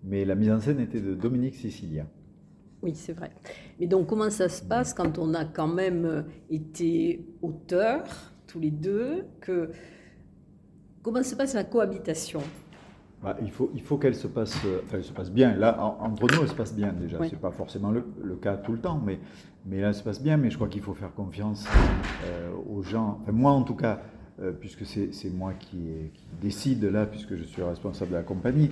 mais 0.03 0.25
la 0.25 0.35
mise 0.35 0.51
en 0.51 0.59
scène 0.59 0.79
était 0.79 1.01
de 1.01 1.13
Dominique 1.13 1.55
Sicilia. 1.55 2.07
Oui, 2.81 2.93
c'est 2.95 3.13
vrai. 3.13 3.31
Mais 3.79 3.87
donc, 3.87 4.07
comment 4.07 4.29
ça 4.29 4.49
se 4.49 4.63
passe 4.63 4.93
quand 4.93 5.17
on 5.17 5.33
a 5.33 5.45
quand 5.45 5.67
même 5.67 6.05
euh, 6.05 6.21
été 6.49 7.25
auteur, 7.41 8.03
tous 8.47 8.59
les 8.59 8.71
deux 8.71 9.25
que... 9.41 9.69
Comment 11.01 11.23
se 11.23 11.35
passe 11.35 11.53
la 11.53 11.63
cohabitation? 11.63 12.41
Bah, 13.23 13.37
il 13.41 13.51
faut, 13.51 13.71
il 13.73 13.81
faut 13.81 13.97
qu'elle 13.97 14.15
se 14.15 14.27
passe, 14.27 14.57
enfin, 14.57 14.97
elle 14.97 15.03
se 15.03 15.13
passe 15.13 15.31
bien. 15.31 15.55
Là, 15.55 15.81
entre 16.01 16.27
nous, 16.33 16.41
elle 16.41 16.49
se 16.49 16.55
passe 16.55 16.73
bien 16.73 16.91
déjà. 16.91 17.17
Ce 17.23 17.29
C'est 17.29 17.39
pas 17.39 17.51
forcément 17.51 17.91
le, 17.91 18.35
cas 18.35 18.57
tout 18.57 18.73
le 18.73 18.79
temps, 18.79 19.01
mais, 19.03 19.19
mais 19.65 19.79
là, 19.79 19.89
elle 19.89 19.95
se 19.95 20.03
passe 20.03 20.21
bien. 20.21 20.35
Mais 20.35 20.49
je 20.49 20.55
crois 20.57 20.67
qu'il 20.67 20.81
faut 20.81 20.93
faire 20.93 21.13
confiance 21.13 21.65
euh, 22.25 22.51
aux 22.69 22.83
gens. 22.83 23.19
Enfin, 23.21 23.31
moi, 23.31 23.51
en 23.51 23.63
tout 23.63 23.75
cas, 23.75 24.01
euh, 24.41 24.51
puisque 24.51 24.85
c'est 24.85 25.29
moi 25.33 25.53
qui, 25.53 25.77
qui, 26.13 26.25
décide 26.41 26.83
là, 26.83 27.05
puisque 27.05 27.35
je 27.35 27.43
suis 27.43 27.61
responsable 27.61 28.11
de 28.11 28.15
la 28.17 28.23
compagnie. 28.23 28.71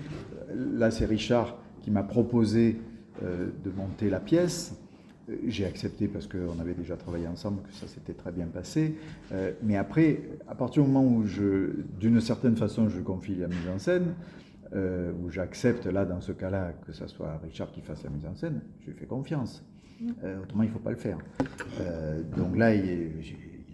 Là, 0.53 0.91
c'est 0.91 1.05
Richard 1.05 1.55
qui 1.81 1.91
m'a 1.91 2.03
proposé 2.03 2.81
euh, 3.23 3.51
de 3.63 3.71
monter 3.71 4.09
la 4.09 4.19
pièce. 4.19 4.80
J'ai 5.47 5.65
accepté 5.65 6.07
parce 6.07 6.27
qu'on 6.27 6.59
avait 6.59 6.73
déjà 6.73 6.97
travaillé 6.97 7.27
ensemble, 7.27 7.61
que 7.61 7.73
ça 7.73 7.87
s'était 7.87 8.13
très 8.13 8.31
bien 8.31 8.47
passé. 8.47 8.95
mais 9.63 9.77
après, 9.77 10.21
à 10.49 10.55
partir 10.55 10.83
du 10.83 10.89
moment 10.89 11.07
où, 11.07 11.23
d'une 11.99 12.19
certaine 12.19 12.55
façon, 12.55 12.89
je 12.89 12.99
confie 12.99 13.35
la 13.35 13.47
mise 13.47 13.69
en 13.73 13.79
scène, 13.79 14.15
euh, 14.73 15.11
où 15.21 15.29
j'accepte 15.29 15.85
là, 15.85 16.05
dans 16.05 16.21
ce 16.21 16.31
cas-là, 16.31 16.71
que 16.87 16.93
ce 16.93 17.05
soit 17.07 17.37
Richard 17.43 17.71
qui 17.73 17.81
fasse 17.81 18.03
la 18.03 18.09
mise 18.09 18.25
en 18.25 18.35
scène, 18.35 18.61
je 18.79 18.91
lui 18.91 18.97
fais 18.97 19.05
confiance. 19.05 19.65
Mm. 19.99 20.09
Euh, 20.23 20.41
autrement, 20.41 20.63
il 20.63 20.67
ne 20.67 20.71
faut 20.71 20.79
pas 20.79 20.91
le 20.91 20.95
faire. 20.95 21.17
Euh, 21.81 22.21
donc 22.37 22.55
là, 22.55 22.73
il, 22.73 23.11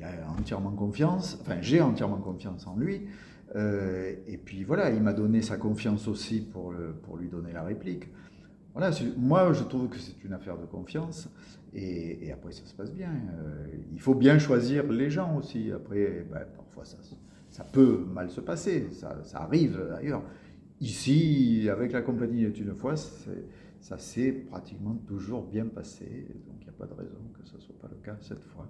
a 0.01 0.31
entièrement 0.39 0.71
confiance, 0.71 1.37
enfin, 1.41 1.57
j'ai 1.61 1.81
entièrement 1.81 2.17
confiance 2.17 2.65
en 2.65 2.77
lui. 2.77 3.01
et 3.55 4.37
puis 4.43 4.63
voilà, 4.63 4.89
il 4.89 5.01
m'a 5.01 5.13
donné 5.13 5.41
sa 5.41 5.57
confiance 5.57 6.07
aussi 6.07 6.41
pour, 6.41 6.71
le, 6.71 6.93
pour 7.03 7.17
lui 7.17 7.27
donner 7.27 7.51
la 7.51 7.63
réplique. 7.63 8.07
Voilà, 8.77 8.95
moi, 9.17 9.53
je 9.53 9.63
trouve 9.63 9.89
que 9.89 9.97
c'est 9.97 10.23
une 10.23 10.33
affaire 10.33 10.57
de 10.57 10.65
confiance. 10.65 11.29
Et, 11.73 12.31
après, 12.31 12.51
ça 12.51 12.65
se 12.65 12.73
passe 12.73 12.91
bien. 12.91 13.09
il 13.91 13.99
faut 13.99 14.15
bien 14.15 14.37
choisir 14.39 14.83
les 14.91 15.09
gens 15.09 15.35
aussi. 15.37 15.71
Après, 15.71 16.25
ben, 16.31 16.45
parfois, 16.55 16.85
ça, 16.85 16.97
ça 17.49 17.63
peut 17.63 18.05
mal 18.13 18.29
se 18.29 18.41
passer. 18.41 18.87
Ça, 18.91 19.17
ça 19.23 19.41
arrive 19.41 19.79
d'ailleurs. 19.89 20.23
Ici, 20.79 21.67
avec 21.71 21.91
la 21.91 22.01
compagnie 22.03 22.43
est 22.43 22.59
une 22.59 22.75
fois, 22.75 22.95
ça 22.95 23.97
s'est 23.97 24.31
pratiquement 24.31 24.95
toujours 25.07 25.41
bien 25.43 25.65
passé, 25.65 26.27
donc 26.47 26.57
il 26.61 26.65
n'y 26.65 26.69
a 26.69 26.73
pas 26.73 26.85
de 26.85 26.93
raison 26.93 27.17
que 27.33 27.47
ce 27.47 27.55
ne 27.55 27.61
soit 27.61 27.75
pas 27.81 27.87
le 27.89 27.97
cas 28.03 28.15
cette 28.21 28.43
fois. 28.43 28.67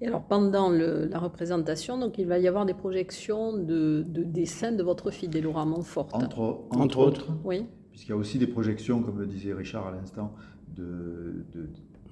Et 0.00 0.06
alors 0.06 0.22
pendant 0.22 0.70
la 0.70 1.18
représentation, 1.18 1.98
donc 1.98 2.18
il 2.18 2.26
va 2.26 2.38
y 2.38 2.48
avoir 2.48 2.64
des 2.64 2.72
projections 2.72 3.52
de, 3.52 4.04
dessins 4.06 4.72
de 4.72 4.82
votre 4.82 5.10
fille, 5.10 5.28
Laura 5.28 5.66
Montfort. 5.66 6.08
Entre, 6.12 6.60
entre, 6.70 6.98
autres, 6.98 7.26
oui. 7.44 7.66
Puisqu'il 7.98 8.12
y 8.12 8.14
a 8.14 8.16
aussi 8.16 8.38
des 8.38 8.46
projections, 8.46 9.02
comme 9.02 9.18
le 9.18 9.26
disait 9.26 9.52
Richard 9.52 9.88
à 9.88 9.90
l'instant, 9.90 10.32
de, 10.76 11.44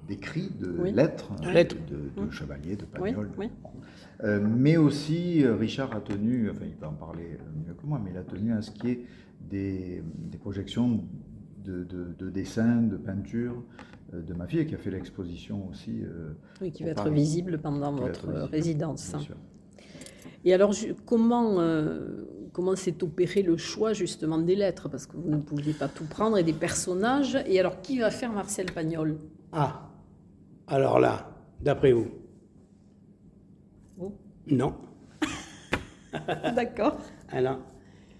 d'écrits, 0.05 0.51
de, 0.59 0.83
lettres, 0.83 1.31
de, 1.39 2.25
de, 2.25 2.29
chevaliers, 2.29 2.75
de 2.75 2.83
Pagnol. 2.83 3.29
Oui, 3.37 3.49
euh, 4.25 4.45
mais 4.45 4.75
aussi, 4.75 5.45
euh, 5.45 5.55
Richard 5.55 5.95
a 5.95 6.01
tenu, 6.01 6.49
enfin 6.49 6.65
il 6.65 6.75
peut 6.75 6.87
en 6.87 6.91
parler 6.91 7.37
mieux 7.65 7.73
que 7.73 7.85
moi, 7.85 8.01
mais 8.03 8.11
il 8.11 8.17
a 8.17 8.25
tenu 8.25 8.51
à 8.51 8.61
ce 8.61 8.71
qui 8.71 8.89
est 8.89 9.05
des, 9.49 10.03
projections 10.41 11.05
de, 11.63 11.85
dessins, 12.31 12.81
de 12.81 12.97
peintures 12.97 13.63
euh, 14.13 14.21
de 14.21 14.33
ma 14.33 14.45
fille, 14.45 14.65
qui 14.65 14.75
a 14.75 14.79
fait 14.79 14.91
l'exposition 14.91 15.69
aussi. 15.69 16.01
oui, 16.59 16.73
qui 16.73 16.83
va 16.83 16.89
être 16.89 17.09
visible 17.09 17.59
pendant 17.59 17.95
votre 17.95 18.27
résidence. 18.51 19.15
Et 20.45 20.53
alors, 20.53 20.73
comment, 21.05 21.57
comment 22.53 22.75
s'est 22.75 23.03
opéré 23.03 23.41
le 23.41 23.57
choix 23.57 23.93
justement 23.93 24.37
des 24.37 24.55
lettres? 24.55 24.89
Parce 24.89 25.05
que 25.05 25.17
vous 25.17 25.29
ne 25.29 25.37
pouviez 25.37 25.73
pas 25.73 25.87
tout 25.87 26.05
prendre 26.05 26.37
et 26.37 26.43
des 26.43 26.53
personnages. 26.53 27.37
Et 27.47 27.59
alors, 27.59 27.81
qui 27.81 27.99
va 27.99 28.11
faire 28.11 28.31
Marcel 28.31 28.67
Pagnol? 28.71 29.17
Ah, 29.51 29.89
alors 30.67 30.99
là, 30.99 31.29
d'après 31.61 31.91
vous? 31.91 32.07
Non. 34.49 34.75
D'accord. 36.55 36.97
Alors, 37.29 37.59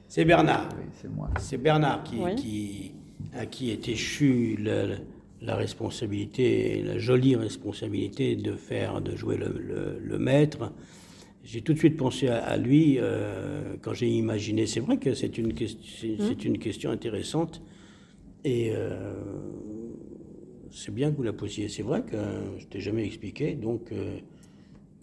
c'est 0.08 0.26
Bernard. 0.26 0.70
Oui, 0.78 0.86
c'est 0.94 1.10
moi. 1.10 1.30
C'est 1.40 1.58
Bernard 1.58 2.04
qui, 2.04 2.20
qui, 2.36 2.92
à 3.34 3.46
qui 3.46 3.72
est 3.72 3.88
échue 3.88 4.58
la 5.42 5.56
responsabilité, 5.56 6.82
la 6.84 6.98
jolie 6.98 7.36
responsabilité 7.36 8.36
de 8.36 8.54
faire, 8.54 9.02
de 9.02 9.16
jouer 9.16 9.38
le, 9.38 10.18
maître. 10.18 10.72
J'ai 11.48 11.62
tout 11.62 11.72
de 11.72 11.78
suite 11.78 11.96
pensé 11.96 12.28
à, 12.28 12.58
lui 12.58 12.98
euh, 13.00 13.78
quand 13.82 13.94
j'ai 13.94 14.10
imaginé. 14.10 14.68
C'est 14.68 14.82
vrai 14.82 14.98
que 14.98 15.14
c'est 15.14 15.38
une, 15.38 15.54
une 16.44 16.60
question 16.60 16.92
intéressante 16.92 17.62
et 18.44 18.74
euh, 18.76 19.14
c'est 20.72 20.94
bien 20.94 21.10
que 21.10 21.16
vous 21.16 21.24
la 21.24 21.32
posiez. 21.32 21.70
C'est 21.70 21.84
vrai 21.84 22.04
que 22.04 22.18
je 22.58 22.66
t'ai 22.68 22.82
jamais 22.82 23.06
expliqué, 23.06 23.56
donc. 23.56 23.94
Euh, 23.94 24.20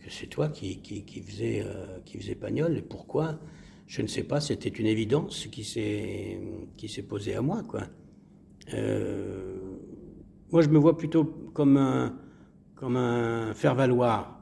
c'est 0.07 0.27
toi 0.27 0.51
qui, 0.51 0.83
qui, 0.83 1.23
faisais, 1.23 1.65
qui 2.05 2.19
faisais 2.19 2.35
Pagnol. 2.35 2.77
Et 2.77 2.83
pourquoi 2.83 3.41
Je 3.87 4.03
ne 4.03 4.07
sais 4.07 4.25
pas, 4.25 4.39
c'était 4.39 4.69
une 4.69 4.85
évidence 4.85 5.47
qui 5.47 5.65
s'est, 5.65 6.39
qui 6.77 6.91
s'est 6.91 7.05
posée 7.05 7.35
à 7.35 7.41
moi. 7.41 7.63
Quoi. 7.63 7.85
Moi, 10.53 10.61
je 10.61 10.69
me 10.69 10.77
vois 10.77 10.99
plutôt 10.99 11.25
comme 11.55 11.79
un, 11.79 12.19
comme 12.75 12.99
un 12.99 13.55
faire-valoir. 13.55 14.34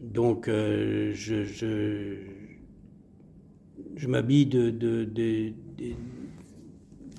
Donc, 0.00 0.48
euh, 0.48 1.12
je, 1.14 1.44
je, 3.96 4.06
m'habille 4.06 4.46
de, 4.46 4.70
de, 4.70 5.04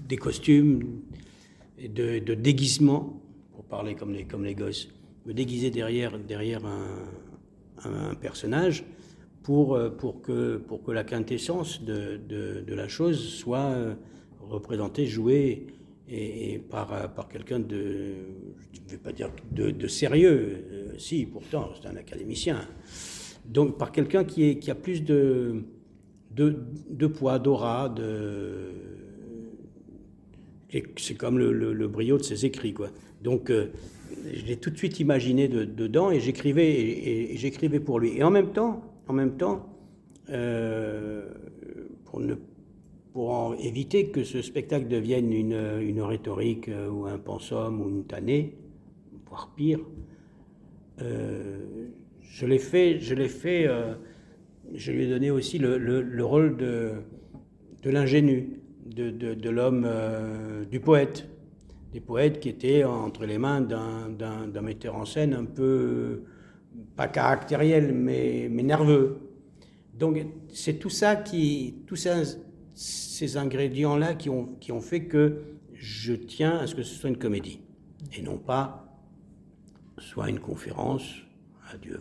des 0.07 0.17
costumes 0.17 1.01
de, 1.79 2.19
de, 2.19 2.33
déguisement, 2.33 3.21
pour 3.51 3.63
parler 3.65 3.95
comme 3.95 4.13
les, 4.13 4.25
comme 4.25 4.43
les 4.43 4.55
gosses, 4.55 4.89
me 5.25 5.33
déguiser 5.33 5.71
derrière, 5.71 6.17
derrière 6.19 6.65
un, 6.65 7.03
un 7.83 8.15
personnage 8.15 8.85
pour, 9.43 9.75
euh, 9.75 9.89
pour, 9.89 10.21
que, 10.21 10.57
pour 10.57 10.83
que 10.83 10.91
la 10.91 11.03
quintessence 11.03 11.83
de, 11.83 12.17
de, 12.17 12.61
de 12.61 12.75
la 12.75 12.87
chose 12.87 13.29
soit 13.29 13.59
euh, 13.59 13.95
représentée, 14.39 15.05
jouée 15.05 15.67
et, 16.09 16.59
par, 16.59 16.93
euh, 16.93 17.07
par 17.07 17.27
quelqu'un 17.27 17.59
de, 17.59 18.13
je 18.73 18.81
ne 18.81 18.89
vais 18.89 18.97
pas 18.97 19.11
dire 19.11 19.29
de, 19.51 19.71
de 19.71 19.87
sérieux, 19.87 20.93
si 20.97 21.25
pourtant 21.25 21.69
c'est 21.79 21.87
un 21.87 21.95
académicien, 21.95 22.61
donc 23.45 23.77
par 23.77 23.91
quelqu'un 23.91 24.23
qui, 24.23 24.59
qui 24.59 24.71
a 24.71 24.75
plus 24.75 25.03
de, 25.03 25.63
de, 26.31 26.57
de 26.89 27.07
poids, 27.07 27.39
d'aura, 27.39 27.89
de... 27.89 28.71
c'est 30.97 31.15
comme 31.15 31.39
le, 31.39 31.51
le, 31.51 31.87
brio 31.87 32.17
de 32.17 32.23
ses 32.23 32.45
écrits. 32.45 32.73
Quoi. 32.73 32.89
Donc 33.21 33.49
je 33.49 34.45
l'ai 34.45 34.57
tout 34.57 34.69
de 34.69 34.77
suite 34.77 34.99
imaginé 34.99 35.47
dedans 35.47 36.11
et 36.11 36.19
j'écrivais 36.19 37.35
j'écrivais 37.35 37.79
pour 37.79 37.99
lui. 37.99 38.17
Et 38.17 38.23
en 38.23 38.31
même 38.31 38.51
temps, 38.51 38.83
en 39.07 39.13
même 39.13 39.37
temps, 39.37 39.65
euh, 40.29 41.29
pour, 42.05 42.19
ne, 42.19 42.35
pour 43.17 43.55
éviter 43.59 44.09
que 44.09 44.23
ce 44.23 44.43
spectacle 44.43 44.87
devienne 44.87 45.33
une, 45.33 45.79
une 45.81 46.03
rhétorique 46.03 46.69
euh, 46.69 46.87
ou 46.87 47.07
un 47.07 47.17
pensum 47.17 47.81
ou 47.81 47.89
une 47.89 48.03
tannée, 48.03 48.53
voire 49.25 49.49
pire, 49.55 49.79
euh, 51.01 51.57
je 52.21 52.45
l'ai 52.45 52.59
fait, 52.59 52.99
je 52.99 53.15
l'ai 53.15 53.27
fait, 53.27 53.67
je 54.71 54.91
lui 54.91 55.05
ai 55.05 55.09
donné 55.09 55.31
aussi 55.31 55.57
le, 55.57 55.79
le, 55.79 56.23
rôle 56.23 56.57
de, 56.57 56.91
de 57.81 57.89
l'ingénu, 57.89 58.59
de, 58.85 59.09
de, 59.09 59.49
l'homme, 59.49 59.89
du 60.69 60.79
poète, 60.79 61.27
des 61.93 62.01
poètes 62.01 62.39
qui 62.39 62.49
étaient 62.49 62.83
entre 62.83 63.25
les 63.25 63.39
mains 63.39 63.61
d'un 63.61 64.61
metteur 64.61 64.95
en 64.95 65.05
scène 65.05 65.33
un 65.33 65.45
peu 65.45 66.21
pas 66.95 67.07
caractériel, 67.07 67.95
mais, 67.95 68.47
mais 68.51 68.61
nerveux. 68.61 69.17
Donc 69.97 70.23
c'est 70.53 70.77
tout 70.77 70.91
ça 70.91 71.15
qui, 71.15 71.77
tous 71.87 71.95
ces, 71.95 72.37
ces 72.77 73.37
ingrédients-là 73.37 74.13
qui 74.13 74.29
ont, 74.29 74.45
qui 74.59 74.71
ont 74.71 74.81
fait 74.81 75.05
que 75.05 75.41
je 75.73 76.13
tiens 76.13 76.59
à 76.59 76.67
ce 76.67 76.75
que 76.75 76.83
ce 76.83 76.93
soit 76.93 77.09
une 77.09 77.17
comédie, 77.17 77.59
et 78.15 78.21
non 78.21 78.37
pas 78.37 78.87
soit 79.97 80.29
une 80.29 80.39
conférence 80.39 81.03
à 81.71 81.77
Dieu 81.77 81.99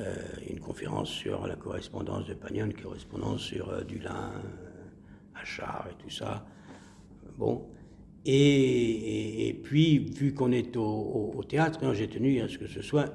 euh, 0.00 0.14
une 0.48 0.60
conférence 0.60 1.08
sur 1.08 1.46
la 1.48 1.56
correspondance 1.56 2.26
de 2.26 2.34
Pagnol, 2.34 2.68
une 2.68 2.80
correspondance 2.80 3.40
sur 3.40 3.84
Dulin, 3.84 4.30
euh, 4.44 5.40
Achard 5.40 5.88
et 5.90 6.02
tout 6.02 6.10
ça. 6.10 6.46
Bon. 7.36 7.66
Et, 8.24 9.60
puis, 9.64 9.98
vu 9.98 10.32
qu'on 10.32 10.52
est 10.52 10.76
au, 10.76 11.42
théâtre, 11.46 11.80
hein, 11.82 11.92
j'ai 11.92 12.08
tenu 12.08 12.40
à 12.40 12.48
ce 12.48 12.56
que 12.56 12.66
ce 12.66 12.82
soit 12.82 13.12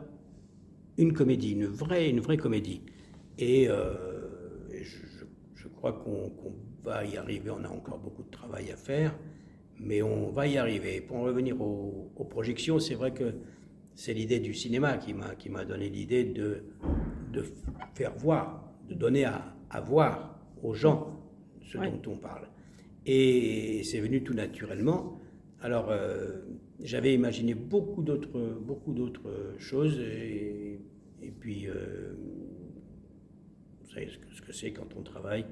une 0.98 1.14
comédie, 1.14 1.52
une 1.52 1.66
vraie, 1.66 2.10
une 2.10 2.20
vraie 2.20 2.38
comédie. 2.38 2.82
Et 3.40 3.68
euh, 3.70 4.09
crois 5.80 5.94
qu'on 5.94 6.32
va 6.84 7.06
y 7.06 7.18
arriver. 7.18 7.50
On 7.50 7.64
a 7.64 7.70
encore 7.70 8.00
beaucoup 8.00 8.24
de 8.24 8.30
travail 8.30 8.72
à 8.72 8.76
faire, 8.76 9.18
mais 9.80 10.02
on 10.02 10.30
va 10.30 10.46
y 10.46 10.58
arriver. 10.58 11.02
Pour 11.02 11.18
en 11.18 11.24
revenir 11.24 11.60
aux, 11.62 12.12
aux 12.16 12.26
projections, 12.26 12.80
c'est 12.80 12.96
vrai 12.96 13.14
que 13.14 13.34
c'est 13.96 14.14
l'idée 14.14 14.40
du 14.40 14.54
cinéma 14.54 14.98
qui 14.98 15.14
m'a 15.14 15.36
qui 15.36 15.50
m'a 15.50 15.66
donné 15.66 15.90
l'idée 15.90 16.24
de 16.26 16.64
de 17.32 17.44
faire 17.94 18.14
voir, 18.16 18.74
de 18.90 18.94
donner 18.94 19.26
à, 19.26 19.56
à 19.70 19.82
voir 19.82 20.40
aux 20.64 20.74
gens 20.74 21.00
ce 21.62 21.78
ouais. 21.78 21.90
dont 21.90 22.12
on 22.12 22.18
parle. 22.18 22.48
Et 23.06 23.82
c'est 23.84 24.00
venu 24.00 24.24
tout 24.24 24.34
naturellement. 24.34 25.20
Alors, 25.62 25.90
euh, 25.90 26.42
j'avais 26.82 27.14
imaginé 27.14 27.54
beaucoup 27.54 28.02
d'autres, 28.02 28.60
beaucoup 28.62 28.94
d'autres 28.94 29.56
choses. 29.58 30.00
Et, 30.00 30.80
et 31.22 31.32
puis, 31.32 31.68
euh, 31.68 32.14
vous 33.82 33.90
savez 33.94 34.10
ce 34.32 34.42
que 34.42 34.54
c'est 34.54 34.72
quand 34.72 34.96
on 34.98 35.04
travaille, 35.04 35.46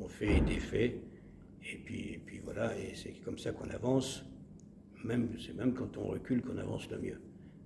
on 0.00 0.08
fait 0.08 0.40
des 0.40 0.60
faits, 0.60 0.94
et 1.62 1.76
puis, 1.84 2.00
et 2.14 2.20
puis 2.24 2.40
voilà, 2.44 2.76
et 2.78 2.94
c'est 2.94 3.12
comme 3.24 3.38
ça 3.38 3.52
qu'on 3.52 3.68
avance. 3.70 4.24
Même, 5.04 5.28
c'est 5.38 5.56
même 5.56 5.74
quand 5.74 5.96
on 5.96 6.08
recule 6.08 6.42
qu'on 6.42 6.58
avance 6.58 6.90
le 6.90 6.98
mieux. 6.98 7.20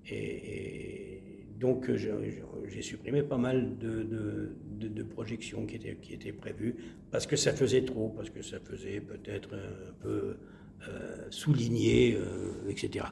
Et, 0.07 0.17
et 0.17 1.47
donc 1.59 1.91
j'ai 1.95 2.83
supprimé 2.83 3.23
pas 3.23 3.39
mal 3.39 3.79
de, 3.79 4.03
de, 4.03 4.57
de, 4.79 4.89
de, 4.89 5.03
projections 5.03 5.65
qui 5.67 5.77
étaient, 5.77 5.97
qui 5.97 6.15
étaient 6.15 6.33
prévues, 6.33 6.75
parce 7.11 7.27
que 7.27 7.37
ça 7.37 7.53
faisait 7.53 7.85
trop, 7.85 8.09
parce 8.11 8.31
que 8.31 8.43
ça 8.43 8.59
faisait 8.61 9.01
peut-être 9.01 9.55
un 9.55 9.93
peu 10.03 10.37
euh, 10.89 11.27
souligner, 11.31 12.17
euh, 12.17 12.69
etc. 12.69 13.07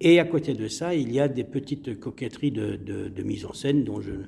Et 0.00 0.18
à 0.18 0.24
côté 0.24 0.54
de 0.54 0.66
ça, 0.68 0.94
il 0.94 1.12
y 1.12 1.20
a 1.20 1.28
des 1.28 1.44
petites 1.44 1.98
coquetteries 1.98 2.52
de, 2.52 2.76
de, 2.76 3.08
de 3.08 3.22
mise 3.22 3.44
en 3.44 3.52
scène 3.52 3.84
dont 3.84 4.00
je 4.00 4.12
ne 4.12 4.24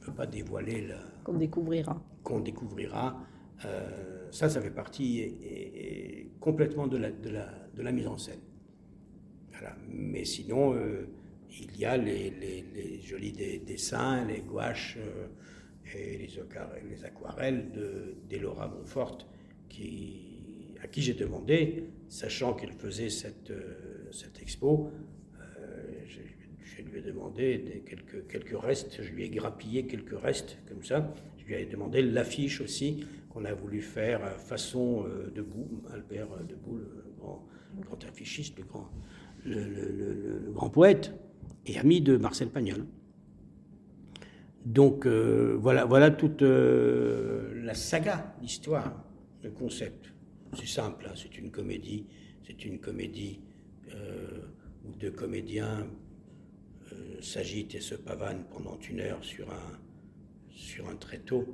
peux 0.00 0.12
pas 0.12 0.26
dévoiler. 0.26 0.88
Qu'on 1.24 1.34
découvrira. 1.34 2.02
Qu'on 2.22 2.40
découvrira. 2.40 3.22
Euh, 3.66 4.28
ça, 4.30 4.48
ça 4.48 4.60
fait 4.60 4.70
partie 4.70 6.28
complètement 6.40 6.86
de 6.86 6.96
la, 6.96 7.10
de, 7.10 7.30
de 7.74 7.90
mise 7.90 8.06
en 8.06 8.18
scène. 8.18 8.40
Mais 9.88 10.24
sinon, 10.24 10.74
euh, 10.74 11.06
il 11.50 11.76
y 11.78 11.84
a 11.84 11.96
les, 11.96 13.00
jolis 13.04 13.32
dessins, 13.32 14.24
les 14.24 14.40
gouaches 14.40 14.98
euh, 14.98 15.28
et 15.94 16.18
les, 16.18 16.30
les 16.90 17.04
aquarelles 17.04 17.70
d'Elora 18.28 18.68
Montfort 18.68 19.18
qui, 19.68 20.74
à 20.82 20.88
qui 20.88 21.02
j'ai 21.02 21.14
demandé, 21.14 21.84
sachant 22.08 22.54
qu'elle 22.54 22.72
faisait 22.72 23.10
cette 23.10 23.52
expo, 24.40 24.90
je, 26.06 26.82
lui 26.82 26.98
ai 26.98 27.02
demandé 27.02 27.82
quelques, 27.86 28.26
quelques 28.26 28.60
restes, 28.60 29.02
je 29.02 29.12
lui 29.12 29.24
ai 29.24 29.28
grappillé 29.28 29.86
quelques 29.86 30.18
restes 30.18 30.58
comme 30.68 30.82
ça. 30.82 31.14
Lui 31.46 31.54
ai 31.54 31.66
demandé 31.66 32.02
l'affiche 32.02 32.60
aussi 32.60 33.04
qu'on 33.30 33.44
a 33.44 33.52
voulu 33.54 33.80
faire 33.80 34.20
façon 34.38 35.04
euh, 35.06 35.30
Debout, 35.34 35.82
Albert 35.92 36.28
Debout, 36.48 36.78
le 36.78 37.82
grand, 37.82 38.04
affichiste, 38.04 38.58
le 38.58 38.64
grand, 38.64 38.90
le, 39.44 40.50
grand 40.52 40.70
poète 40.70 41.12
et 41.66 41.78
ami 41.78 42.00
de 42.00 42.16
Marcel 42.16 42.48
Pagnol. 42.48 42.84
Donc 44.64 45.06
euh, 45.06 45.56
voilà, 45.58 45.84
voilà 45.84 46.10
toute 46.10 46.42
euh, 46.42 47.52
la 47.64 47.74
saga, 47.74 48.34
l'histoire, 48.40 49.04
le 49.42 49.50
concept. 49.50 50.12
C'est 50.56 50.68
simple, 50.68 51.06
hein, 51.08 51.14
c'est 51.16 51.36
une 51.38 51.50
comédie, 51.50 52.06
c'est 52.46 52.64
une 52.64 52.78
comédie 52.78 53.40
euh, 53.94 54.42
où 54.84 54.92
deux 54.92 55.10
comédiens 55.10 55.86
euh, 56.92 57.20
s'agitent 57.20 57.74
et 57.74 57.80
se 57.80 57.94
pavanent 57.94 58.44
pendant 58.50 58.78
une 58.90 59.00
heure 59.00 59.24
sur 59.24 59.50
un, 59.50 59.78
sur 60.62 60.88
un 60.88 60.94
tréteau. 60.94 61.44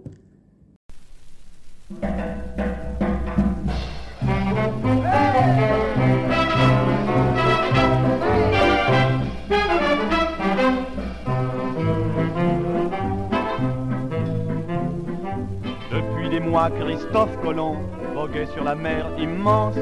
Depuis 15.91 16.29
des 16.29 16.41
mois, 16.41 16.71
Christophe 16.71 17.41
Colomb 17.43 17.77
voguait 18.15 18.47
sur 18.47 18.63
la 18.63 18.75
mer 18.75 19.07
immense 19.19 19.77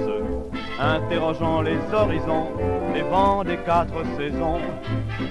interrogeant 0.78 1.62
les 1.62 1.78
horizons, 1.92 2.48
les 2.94 3.02
vents 3.02 3.44
des 3.44 3.58
quatre 3.58 4.04
saisons. 4.16 4.60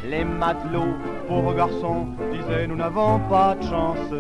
Les 0.10 0.24
matelots, 0.24 0.96
pauvres 1.28 1.54
garçons, 1.54 2.08
disaient 2.32 2.68
nous 2.68 2.76
n'avons 2.76 3.20
pas 3.30 3.56
de 3.56 3.64
chance. 3.64 4.14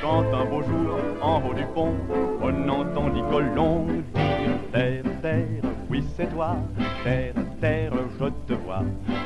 Quand 0.00 0.24
un 0.34 0.44
beau 0.44 0.62
jour, 0.62 0.98
en 1.22 1.42
haut 1.42 1.54
du 1.54 1.64
pont, 1.74 1.94
on 2.42 2.68
entendit 2.68 3.22
Colomb 3.30 3.86
dire 3.86 4.54
Terre, 4.72 5.04
terre, 5.22 5.62
oui 5.88 6.04
c'est 6.16 6.30
toi, 6.30 6.56
terre, 7.04 7.34
terre, 7.60 7.92
je 8.20 8.26
te 8.46 8.52
vois, 8.52 8.82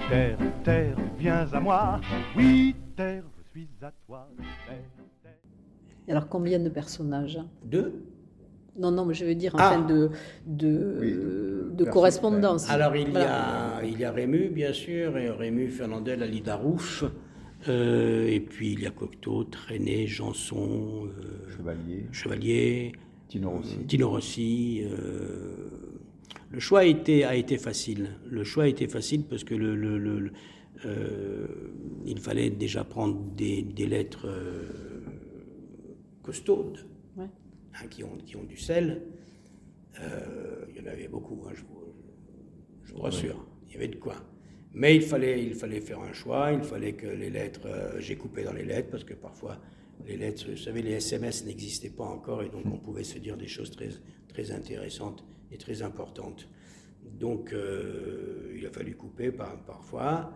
terre, 0.08 0.36
terre, 0.62 0.94
viens 1.18 1.46
à 1.52 1.60
moi, 1.60 2.00
oui 2.36 2.76
terre, 2.96 3.24
je 3.38 3.50
suis 3.50 3.68
à 3.82 3.90
toi, 4.06 4.28
terre, 4.66 4.76
terre. 5.22 5.32
Alors 6.08 6.28
combien 6.28 6.58
de 6.58 6.68
personnages? 6.68 7.40
Deux. 7.64 8.07
Non, 8.78 8.92
non, 8.92 9.04
mais 9.04 9.14
je 9.14 9.24
veux 9.24 9.34
dire 9.34 9.54
en 9.54 9.58
ah. 9.58 9.70
fin 9.70 9.80
de, 9.80 10.10
de, 10.46 10.96
oui, 11.00 11.12
de, 11.12 11.70
de 11.74 11.84
correspondance. 11.84 12.70
Alors 12.70 12.94
il, 12.94 13.10
voilà. 13.10 13.80
y 13.82 13.84
a, 13.84 13.84
il 13.84 13.98
y 13.98 14.04
a 14.04 14.12
Rému, 14.12 14.48
bien 14.48 14.72
sûr, 14.72 15.18
et 15.18 15.30
Rému, 15.30 15.68
Fernandel, 15.68 16.22
Ali 16.22 16.40
Darouf. 16.40 17.04
Euh, 17.68 18.28
et 18.28 18.38
puis 18.38 18.72
il 18.74 18.80
y 18.80 18.86
a 18.86 18.90
Cocteau, 18.90 19.42
Traîné, 19.42 20.06
Janson, 20.06 21.06
euh, 21.06 21.50
Chevalier, 21.56 22.06
Chevalier 22.12 22.92
Tino 23.26 23.50
Rossi. 23.50 23.74
Euh, 23.74 23.84
Tino 23.88 24.08
Rossi 24.10 24.82
euh, 24.84 25.70
le 26.50 26.60
choix 26.60 26.80
a 26.80 26.84
été, 26.84 27.24
a 27.24 27.34
été 27.34 27.58
facile. 27.58 28.10
Le 28.30 28.44
choix 28.44 28.64
a 28.64 28.66
été 28.68 28.86
facile 28.86 29.24
parce 29.24 29.42
que 29.42 29.54
le, 29.56 29.74
le, 29.74 29.98
le 29.98 30.30
euh, 30.86 31.48
il 32.06 32.20
fallait 32.20 32.50
déjà 32.50 32.84
prendre 32.84 33.18
des, 33.36 33.62
des 33.62 33.86
lettres 33.86 34.28
costaudes. 36.22 36.86
Hein, 37.80 37.86
qui, 37.88 38.02
ont, 38.02 38.16
qui 38.26 38.36
ont 38.36 38.44
du 38.44 38.56
sel. 38.56 39.02
Euh, 40.00 40.64
il 40.70 40.76
y 40.76 40.80
en 40.80 40.90
avait 40.90 41.08
beaucoup, 41.08 41.44
hein, 41.46 41.52
je, 41.54 41.62
je 42.84 42.92
vous 42.92 43.00
rassure. 43.00 43.46
Il 43.66 43.74
y 43.74 43.76
avait 43.76 43.88
de 43.88 43.96
quoi. 43.96 44.16
Mais 44.74 44.96
il 44.96 45.02
fallait, 45.02 45.44
il 45.44 45.54
fallait 45.54 45.80
faire 45.80 46.00
un 46.00 46.12
choix, 46.12 46.52
il 46.52 46.62
fallait 46.62 46.92
que 46.92 47.06
les 47.06 47.30
lettres, 47.30 47.66
euh, 47.66 48.00
j'ai 48.00 48.16
coupé 48.16 48.42
dans 48.44 48.52
les 48.52 48.64
lettres, 48.64 48.90
parce 48.90 49.04
que 49.04 49.14
parfois, 49.14 49.58
les 50.06 50.16
lettres, 50.16 50.44
vous 50.50 50.56
savez, 50.56 50.82
les 50.82 50.92
SMS 50.92 51.44
n'existaient 51.46 51.90
pas 51.90 52.04
encore, 52.04 52.42
et 52.42 52.48
donc 52.48 52.64
on 52.66 52.78
pouvait 52.78 53.04
se 53.04 53.18
dire 53.18 53.36
des 53.36 53.48
choses 53.48 53.70
très, 53.70 53.88
très 54.28 54.50
intéressantes 54.50 55.24
et 55.50 55.56
très 55.56 55.82
importantes. 55.82 56.48
Donc, 57.04 57.52
euh, 57.52 58.54
il 58.56 58.66
a 58.66 58.70
fallu 58.70 58.94
couper 58.94 59.32
par, 59.32 59.64
parfois. 59.64 60.32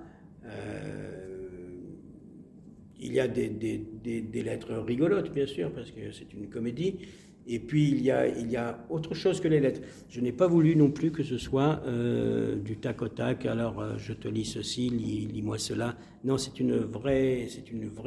Il 2.99 3.13
y 3.13 3.21
a 3.21 3.27
des, 3.27 3.49
des, 3.49 3.79
des, 4.21 4.43
lettres 4.43 4.75
rigolotes, 4.75 5.33
bien 5.33 5.47
sûr, 5.47 5.73
parce 5.73 5.91
que 5.91 6.13
c'est 6.13 6.33
une 6.33 6.49
comédie. 6.49 6.99
Et 7.47 7.59
puis, 7.59 7.91
il 7.91 8.03
y, 8.03 8.11
a, 8.11 8.87
autre 8.89 9.15
chose 9.15 9.41
que 9.41 9.49
les 9.49 9.61
lettres. 9.61 9.81
Je 10.09 10.21
n'ai 10.21 10.33
pas 10.33 10.47
voulu 10.47 10.77
non 10.77 10.91
plus 10.91 11.11
que 11.11 11.23
ce 11.23 11.39
soit 11.39 11.83
euh, 11.87 12.57
du 12.57 12.77
tac 12.77 13.03
au 13.03 13.09
tac. 13.09 13.47
Alors, 13.47 13.99
je 13.99 14.13
te 14.13 14.29
lis 14.29 14.45
ceci, 14.45 14.89
lis-moi 14.91 15.59
cela. 15.59 15.97
Non, 16.25 16.39
c'est 16.39 16.61
une 16.61 16.77
vraie, 16.77 17.49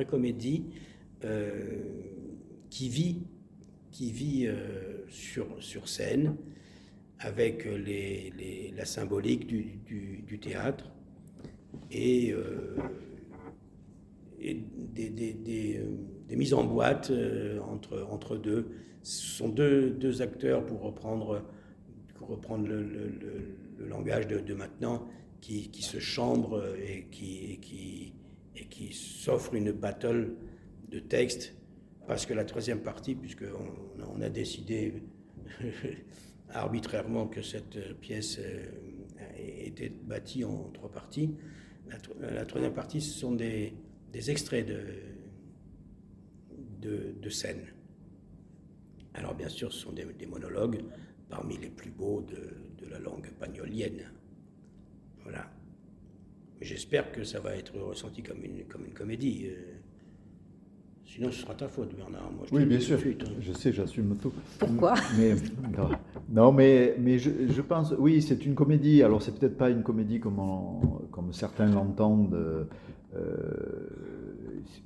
comédie 0.09 0.63
qui 2.69 2.89
vit, 2.89 3.17
qui 3.91 4.11
vit 4.11 4.47
sur, 5.09 5.47
scène 5.85 6.35
avec 7.19 7.67
la 8.75 8.85
symbolique 8.85 9.47
du, 9.47 10.39
théâtre 10.39 10.85
et, 11.91 12.31
euh, 12.31 12.75
des, 14.39 15.79
euh, 15.79 16.35
mises 16.35 16.53
en 16.53 16.63
boîte 16.63 17.09
euh, 17.11 17.59
entre 17.59 18.37
deux. 18.37 18.67
Ce 19.05 19.37
sont 19.37 19.49
deux, 19.49 19.91
deux 19.91 20.23
acteurs, 20.23 20.65
pour 20.65 20.81
reprendre, 20.81 21.43
pour 22.15 22.29
reprendre 22.29 22.67
le, 22.67 22.81
le, 22.81 23.87
langage 23.87 24.25
de, 24.25 24.39
de, 24.39 24.53
maintenant, 24.55 25.07
qui, 25.41 25.69
qui, 25.69 25.83
se 25.83 25.99
chambrent 25.99 26.73
et 26.75 27.05
qui, 27.11 27.59
qui, 27.61 28.15
et 28.55 28.65
qui 28.65 28.93
s'offrent 28.93 29.53
une 29.53 29.71
battle 29.71 30.33
de 30.89 30.97
texte, 30.97 31.53
parce 32.07 32.25
que 32.25 32.33
la 32.33 32.45
troisième 32.45 32.81
partie, 32.81 33.13
puisqu'on 33.13 34.07
on 34.17 34.21
a 34.21 34.29
décidé 34.29 35.03
arbitrairement 36.49 37.27
que 37.27 37.43
cette 37.43 37.99
pièce 37.99 38.39
euh, 38.39 38.65
était 39.37 39.89
bâtie 39.89 40.45
en 40.45 40.71
trois 40.73 40.91
parties. 40.91 41.35
La, 42.19 42.43
troisième 42.47 42.73
partie, 42.73 43.01
ce 43.01 43.19
sont 43.19 43.33
des, 43.33 43.75
extraits 44.13 44.65
de, 44.65 44.83
de, 47.21 47.29
scènes. 47.29 47.67
Alors 49.15 49.33
bien 49.33 49.49
sûr, 49.49 49.71
ce 49.71 49.79
sont 49.79 49.91
des, 49.91 50.25
monologues 50.25 50.81
parmi 51.29 51.57
les 51.57 51.69
plus 51.69 51.89
beaux 51.91 52.21
de, 52.21 52.89
la 52.89 52.99
langue 52.99 53.27
pagnolienne. 53.39 54.03
Voilà. 55.23 55.49
J'espère 56.61 57.11
que 57.11 57.23
ça 57.23 57.39
va 57.39 57.55
être 57.55 57.77
ressenti 57.79 58.21
comme 58.21 58.43
une, 58.43 58.65
comme 58.65 58.85
une 58.85 58.93
comédie. 58.93 59.47
Euh, 59.47 59.73
Sinon, 61.03 61.31
ce 61.31 61.41
sera 61.41 61.53
ta 61.55 61.67
faute, 61.67 61.95
Bernard. 61.95 62.29
oui, 62.51 62.65
bien 62.65 62.79
sûr. 62.79 62.99
Hein. 62.99 63.25
Je 63.39 63.53
sais, 63.53 63.71
j'assume 63.71 64.17
tout. 64.17 64.33
Pourquoi? 64.59 64.95
Mais, 65.17 65.35
non, 66.29 66.51
mais, 66.51 66.95
mais 66.99 67.19
je, 67.19 67.29
je, 67.49 67.61
pense, 67.61 67.93
oui, 67.97 68.21
c'est 68.21 68.45
une 68.45 68.53
comédie. 68.53 69.01
Alors, 69.01 69.21
c'est 69.21 69.37
peut-être 69.37 69.57
pas 69.57 69.69
une 69.69 69.83
comédie 69.83 70.19
comme, 70.19 70.39
comme 71.11 71.31
certains 71.31 71.67
l'entendent. 71.67 72.67
Euh, 73.15 73.89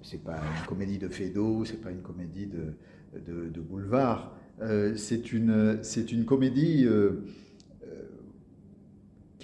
c'est 0.03 0.23
pas 0.23 0.37
une 0.37 0.67
comédie 0.67 0.97
de 0.97 1.07
Fédo, 1.07 1.65
c'est 1.65 1.81
pas 1.81 1.91
une 1.91 2.01
comédie 2.01 2.47
de, 2.47 2.73
de, 3.13 3.49
de 3.49 3.61
boulevard. 3.61 4.35
Euh, 4.61 4.95
c'est 4.95 5.31
une, 5.31 5.79
une 6.11 6.25
comédie. 6.25 6.85
Euh, 6.85 7.25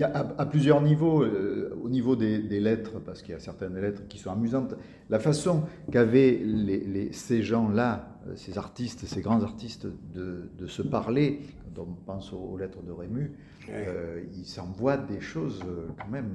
à, 0.03 0.45
plusieurs 0.45 0.81
niveaux, 0.81 1.23
euh, 1.23 1.73
au 1.81 1.89
niveau 1.89 2.15
des, 2.15 2.59
lettres, 2.59 2.99
parce 2.99 3.21
qu'il 3.21 3.31
y 3.31 3.37
a 3.37 3.39
certaines 3.39 3.79
lettres 3.79 4.07
qui 4.07 4.17
sont 4.17 4.31
amusantes, 4.31 4.75
la 5.09 5.19
façon 5.19 5.63
qu'avaient 5.91 6.41
les, 6.43 7.11
ces 7.13 7.41
gens-là, 7.41 8.19
euh, 8.27 8.35
ces 8.35 8.57
artistes, 8.57 9.05
ces 9.05 9.21
grands 9.21 9.43
artistes, 9.43 9.87
de, 10.13 10.67
se 10.67 10.81
parler, 10.81 11.41
quand 11.75 11.83
on 11.83 11.93
pense 12.05 12.33
aux, 12.33 12.57
lettres 12.57 12.81
de 12.83 12.91
Rému, 12.91 13.33
euh, 13.69 14.21
ils 14.35 14.45
s'envoient 14.45 14.97
des 14.97 15.21
choses 15.21 15.61
quand 15.99 16.09
même 16.09 16.33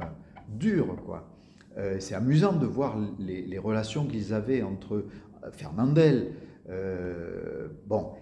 dures, 0.49 0.97
quoi. 1.05 1.29
c'est 1.99 2.15
amusant 2.15 2.53
de 2.53 2.67
voir 2.67 2.97
les, 3.19 3.59
relations 3.59 4.07
qu'ils 4.07 4.33
avaient 4.33 4.63
entre 4.63 5.05
Fernandel, 5.53 6.33
bon, 7.87 8.13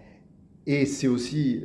et 0.65 0.85
c'est 0.85 1.07
aussi 1.07 1.63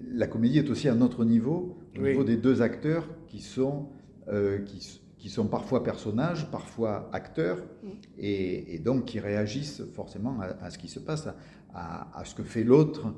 la 0.00 0.26
comédie 0.26 0.58
est 0.58 0.70
aussi 0.70 0.88
à 0.88 0.92
un 0.92 1.00
autre 1.00 1.24
niveau, 1.24 1.78
au 1.96 2.02
niveau 2.02 2.24
des 2.24 2.36
deux 2.36 2.62
acteurs 2.62 3.06
qui 3.26 3.40
sont, 3.40 3.88
euh, 4.28 4.58
qui, 4.60 5.00
qui, 5.18 5.28
sont 5.28 5.46
parfois 5.46 5.82
personnages, 5.82 6.50
parfois 6.50 7.08
acteurs, 7.12 7.58
mm. 7.82 7.88
et, 8.18 8.78
donc 8.80 9.06
qui 9.06 9.20
réagissent 9.20 9.82
forcément 9.92 10.38
à, 10.40 10.70
ce 10.70 10.78
qui 10.78 10.88
se 10.88 11.00
passe, 11.00 11.28
à, 11.72 12.18
à 12.18 12.24
ce 12.24 12.34
que 12.34 12.42
fait 12.42 12.64
l'autre, 12.64 13.14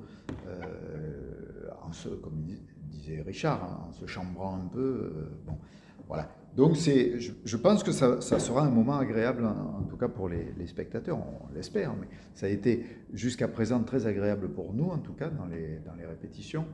euh, 0.46 1.68
comme 2.22 2.44
disait 2.90 3.22
Richard, 3.22 3.86
en 3.88 3.92
se 3.92 4.06
chambrant 4.06 4.56
un 4.56 4.68
peu. 4.68 4.80
Euh, 4.80 5.30
bon, 5.46 5.58
voilà. 6.08 6.28
Donc 6.56 6.78
c'est, 6.78 7.20
je, 7.20 7.56
pense 7.58 7.84
que 7.84 7.92
ça, 7.92 8.20
sera 8.20 8.64
un 8.64 8.70
moment 8.70 8.96
agréable, 8.96 9.44
en, 9.44 9.82
tout 9.82 9.98
cas 9.98 10.08
pour 10.08 10.30
les, 10.30 10.66
spectateurs, 10.66 11.18
on, 11.18 11.54
l'espère, 11.54 11.94
mais 11.94 12.08
ça 12.34 12.46
a 12.46 12.48
été 12.48 12.86
jusqu'à 13.12 13.46
présent 13.46 13.82
très 13.82 14.06
agréable 14.06 14.48
pour 14.48 14.72
nous, 14.72 14.86
en 14.86 14.98
tout 14.98 15.12
cas 15.12 15.28
dans 15.28 15.44
les, 15.44 15.80
dans 15.84 15.94
les 15.94 16.06
répétitions. 16.06 16.64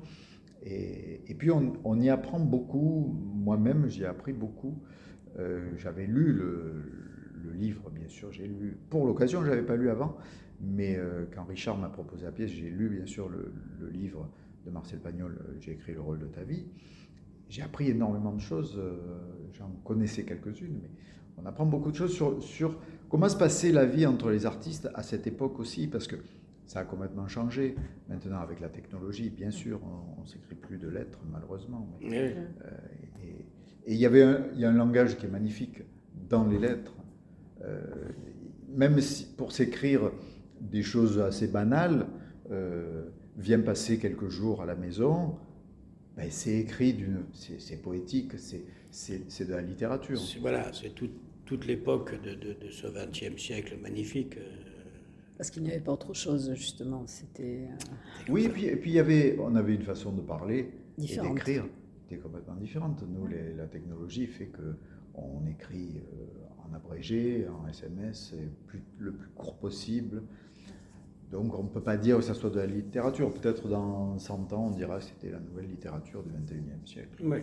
Et, 0.64 1.34
puis 1.36 1.50
on, 1.50 2.00
y 2.00 2.08
apprend 2.08 2.38
beaucoup, 2.38 3.18
moi-même 3.34 3.88
j'y 3.88 4.02
ai 4.02 4.06
appris 4.06 4.32
beaucoup. 4.32 4.80
Euh, 5.38 5.72
j'avais 5.78 6.06
lu 6.06 6.32
le, 6.32 6.84
livre, 7.54 7.90
bien 7.90 8.08
sûr, 8.08 8.30
j'ai 8.32 8.46
lu 8.46 8.78
pour 8.88 9.04
l'occasion, 9.04 9.42
je 9.42 9.50
n'avais 9.50 9.62
pas 9.62 9.76
lu 9.76 9.90
avant, 9.90 10.16
mais 10.60 10.94
euh, 10.96 11.24
quand 11.34 11.44
Richard 11.44 11.76
m'a 11.76 11.88
proposé 11.88 12.24
la 12.24 12.30
pièce, 12.30 12.50
j'ai 12.50 12.70
lu 12.70 12.88
bien 12.88 13.04
sûr 13.04 13.28
le, 13.28 13.52
livre 13.90 14.30
de 14.64 14.70
Marcel 14.70 15.00
Pagnol, 15.00 15.38
euh, 15.40 15.56
J'ai 15.58 15.72
écrit 15.72 15.92
le 15.92 16.00
rôle 16.00 16.20
de 16.20 16.26
ta 16.26 16.44
vie 16.44 16.66
j'ai 17.52 17.60
appris 17.60 17.90
énormément 17.90 18.32
de 18.32 18.40
choses. 18.40 18.80
J'en 19.52 19.70
connaissais 19.84 20.24
quelques-unes, 20.24 20.78
mais 20.82 20.90
on 21.38 21.46
apprend 21.46 21.66
beaucoup 21.66 21.90
de 21.90 21.96
choses 21.96 22.12
sur, 22.12 22.42
sur, 22.42 22.78
comment 23.08 23.28
se 23.28 23.36
passait 23.36 23.72
la 23.72 23.84
vie 23.84 24.06
entre 24.06 24.30
les 24.30 24.46
artistes 24.46 24.88
à 24.94 25.02
cette 25.02 25.26
époque 25.26 25.58
aussi, 25.58 25.86
parce 25.86 26.06
que 26.06 26.16
ça 26.66 26.80
a 26.80 26.84
complètement 26.84 27.28
changé. 27.28 27.74
Maintenant, 28.08 28.38
avec 28.38 28.60
la 28.60 28.68
technologie, 28.68 29.30
bien 29.30 29.50
sûr, 29.50 29.80
on 30.16 30.22
ne 30.22 30.26
s'écrit 30.26 30.54
plus 30.54 30.78
de 30.78 30.88
lettres, 30.88 31.18
malheureusement. 31.30 31.86
Euh, 32.02 32.46
et 33.84 33.94
il 33.94 33.98
y 33.98 34.06
avait 34.06 34.22
un, 34.22 34.46
y 34.54 34.64
a 34.64 34.70
un 34.70 34.74
langage 34.74 35.16
qui 35.16 35.26
est 35.26 35.30
magnifique 35.30 35.82
dans 36.28 36.46
les 36.46 36.58
lettres. 36.58 36.94
Euh, 37.62 37.82
même 38.68 39.00
si, 39.00 39.26
pour 39.36 39.52
s'écrire 39.52 40.12
des 40.60 40.82
choses 40.82 41.18
assez 41.18 41.48
banales, 41.48 42.06
euh, 42.50 43.08
vient 43.36 43.60
passer 43.60 43.98
quelques 43.98 44.28
jours 44.28 44.62
à 44.62 44.66
la 44.66 44.74
maison, 44.74 45.36
ben, 46.16 46.30
c'est 46.30 46.58
écrit, 46.58 46.96
c'est 47.32 47.82
poétique, 47.82 48.38
c'est 48.38 48.64
de 48.92 49.52
la 49.52 49.62
littérature. 49.62 50.20
Voilà, 50.40 50.72
c'est 50.72 50.94
toute 50.94 51.66
l'époque 51.66 52.20
de, 52.22 52.34
de, 52.34 52.70
ce 52.70 52.86
XXe 52.86 53.40
siècle 53.40 53.76
magnifique. 53.80 54.36
Euh. 54.36 54.50
Parce 55.36 55.50
qu'il 55.50 55.62
n'y 55.62 55.70
avait 55.70 55.80
pas 55.80 55.92
autre 55.92 56.14
chose, 56.14 56.52
justement. 56.54 57.04
C'était. 57.06 57.68
Euh, 57.68 58.30
oui, 58.30 58.44
et 58.44 58.48
puis, 58.48 58.66
et 58.66 58.76
puis 58.76 58.90
il 58.90 58.94
y 58.94 59.00
avait, 59.00 59.36
on 59.40 59.54
avait 59.56 59.74
une 59.74 59.82
façon 59.82 60.12
de 60.12 60.20
parler 60.20 60.70
Différente. 60.96 61.30
et 61.30 61.34
d'écrire 61.34 61.64
qui 62.06 62.14
était 62.14 62.22
complètement 62.22 62.56
différente. 62.56 63.02
Nous, 63.08 63.26
la 63.56 63.66
technologie 63.66 64.26
fait 64.26 64.46
que 64.46 64.76
on 65.14 65.46
écrit 65.46 65.98
euh, 65.98 66.26
en 66.66 66.74
abrégé, 66.74 67.46
en 67.48 67.68
SMS, 67.68 68.34
le 68.98 69.12
plus 69.12 69.28
court 69.34 69.56
possible. 69.56 70.22
Donc 71.30 71.58
on 71.58 71.64
ne 71.64 71.68
peut 71.68 71.82
pas 71.82 71.96
dire 71.96 72.18
que 72.18 72.22
ça 72.22 72.34
soit 72.34 72.50
de 72.50 72.58
la 72.58 72.66
littérature. 72.66 73.32
Peut-être 73.32 73.68
dans 73.68 74.18
100 74.18 74.52
ans, 74.52 74.66
on 74.66 74.70
dira 74.70 74.98
que 74.98 75.04
c'était 75.04 75.30
la 75.30 75.40
nouvelle 75.40 75.66
littérature 75.66 76.22
du 76.22 76.30
21e 76.30 76.86
siècle. 76.86 77.22
Oui. 77.24 77.38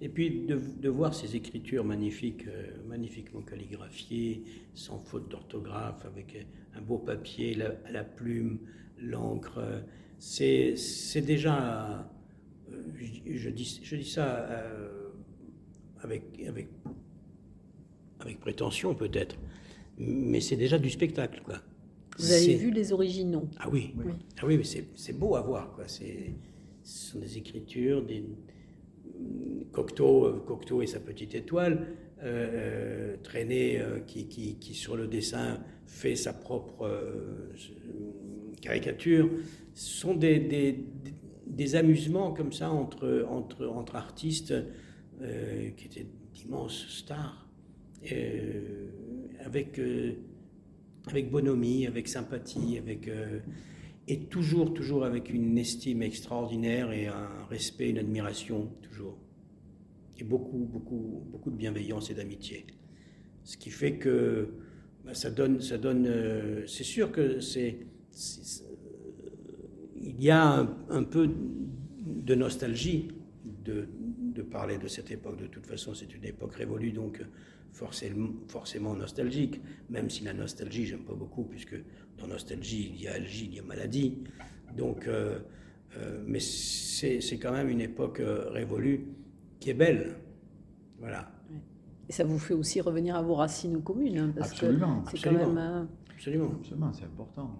Et 0.00 0.08
puis 0.08 0.46
de, 0.46 0.88
voir 0.88 1.14
ces 1.14 1.36
écritures 1.36 1.84
magnifiques, 1.84 2.46
euh, 2.46 2.70
magnifiquement 2.88 3.42
calligraphiées, 3.42 4.44
sans 4.74 4.98
faute 4.98 5.28
d'orthographe, 5.30 6.04
avec 6.04 6.46
un 6.74 6.80
beau 6.80 6.98
papier, 6.98 7.54
la, 7.54 8.04
plume, 8.04 8.58
l'encre, 9.00 9.60
c'est 10.18 10.74
déjà, 11.24 12.08
euh, 12.70 12.82
je, 13.26 13.50
dis, 13.50 13.80
je 13.82 13.96
dis 13.96 14.08
ça 14.08 14.46
euh, 14.50 15.08
avec, 16.02 16.22
avec, 16.46 16.68
avec 18.20 18.40
prétention 18.40 18.94
peut-être, 18.94 19.36
mais 19.98 20.40
c'est 20.40 20.56
déjà 20.56 20.78
du 20.78 20.90
spectacle. 20.90 21.42
quoi. 21.44 21.60
Vous 22.18 22.32
avez 22.32 22.56
vu 22.56 22.70
les 22.70 22.92
originaux 22.92 23.48
Ah 23.58 23.68
oui, 23.70 23.94
oui. 23.96 24.12
Ah 24.40 24.46
oui 24.46 24.58
mais 24.58 24.64
c'est 24.94 25.18
beau 25.18 25.36
à 25.36 25.40
voir. 25.40 25.72
Quoi. 25.72 25.86
Ce 25.86 26.02
sont 26.82 27.18
des 27.20 27.38
écritures, 27.38 28.02
des 28.02 28.24
Cocteau, 29.72 30.42
Cocteau 30.46 30.82
et 30.82 30.86
sa 30.86 31.00
petite 31.00 31.34
étoile, 31.34 31.86
euh, 32.22 33.14
euh 33.14 33.16
Traîné 33.22 33.80
euh, 33.80 34.00
qui, 34.00 34.26
qui, 34.28 34.56
qui, 34.56 34.74
sur 34.74 34.96
le 34.96 35.06
dessin 35.06 35.60
fait 35.86 36.16
sa 36.16 36.32
propre 36.32 36.82
euh, 36.82 37.52
caricature, 38.60 39.30
sont 39.74 40.14
des, 40.14 40.38
des, 40.40 40.84
des 41.46 41.76
amusements 41.76 42.32
comme 42.32 42.52
ça 42.52 42.70
entre, 42.70 43.26
entre, 43.28 43.66
entre 43.66 43.96
artistes 43.96 44.54
qui 45.76 45.86
étaient 45.86 46.06
d'immenses 46.32 46.86
stars, 46.88 47.48
avec, 49.44 49.80
avec 51.08 51.28
bonhomie, 51.28 51.88
avec 51.88 52.06
sympathie, 52.06 52.78
avec 52.78 53.10
et 54.08 54.20
toujours, 54.20 54.72
toujours 54.72 55.04
avec 55.04 55.28
une 55.32 55.58
estime 55.58 56.02
extraordinaire 56.02 56.90
et 56.92 57.06
un 57.06 57.28
respect, 57.50 57.90
une 57.90 57.98
admiration, 57.98 58.70
toujours. 58.82 59.18
Et 60.18 60.24
beaucoup, 60.24 60.66
beaucoup, 60.72 61.22
beaucoup 61.30 61.50
de 61.50 61.56
bienveillance 61.56 62.10
et 62.10 62.14
d'amitié. 62.14 62.66
Ce 63.44 63.58
qui 63.58 63.70
fait 63.70 63.98
que 63.98 64.48
bah, 65.04 65.12
ça 65.12 65.30
donne, 65.30 65.60
ça 65.60 65.76
donne. 65.76 66.06
Euh, 66.06 66.66
c'est 66.66 66.84
sûr 66.84 67.12
que 67.12 67.40
c'est, 67.40 67.80
il 70.00 70.22
y 70.22 70.30
a 70.30 70.66
un, 70.88 71.04
peu 71.04 71.30
de 72.06 72.34
nostalgie 72.34 73.08
de, 73.64 73.88
de, 74.34 74.42
parler 74.42 74.78
de 74.78 74.88
cette 74.88 75.10
époque. 75.10 75.38
De 75.38 75.46
toute 75.46 75.66
façon, 75.66 75.92
c'est 75.94 76.14
une 76.14 76.24
époque 76.24 76.54
révolue, 76.54 76.92
donc 76.92 77.22
forcément, 77.78 78.30
forcément 78.48 78.94
nostalgique. 78.94 79.60
Même 79.88 80.10
si 80.10 80.24
la 80.24 80.32
nostalgie, 80.32 80.84
j'aime 80.84 81.04
pas 81.04 81.14
beaucoup, 81.14 81.44
puisque 81.44 81.76
dans 82.18 82.26
nostalgie, 82.26 82.92
il 82.94 83.02
y 83.02 83.08
a 83.08 83.14
algie, 83.14 83.46
il 83.46 83.54
y 83.54 83.60
a 83.60 83.62
maladie. 83.62 84.18
Donc, 84.76 85.06
euh, 85.06 85.38
euh, 85.96 86.22
mais 86.26 86.40
c'est 86.40 87.38
quand 87.40 87.52
même 87.52 87.68
une 87.68 87.80
époque 87.80 88.20
euh, 88.20 88.50
révolue 88.50 89.06
qui 89.60 89.70
est 89.70 89.74
belle. 89.74 90.16
Voilà. 90.98 91.30
Et 92.08 92.12
ça 92.12 92.24
vous 92.24 92.38
fait 92.38 92.54
aussi 92.54 92.80
revenir 92.80 93.14
à 93.14 93.22
vos 93.22 93.34
racines 93.34 93.80
communes. 93.82 94.18
Hein, 94.18 94.32
parce 94.36 94.50
absolument. 94.50 95.04
C'est 95.10 95.22
quand 95.22 95.32
même. 95.32 95.86
Absolument. 96.12 96.52
Absolument, 96.58 96.92
c'est 96.92 97.04
important. 97.04 97.56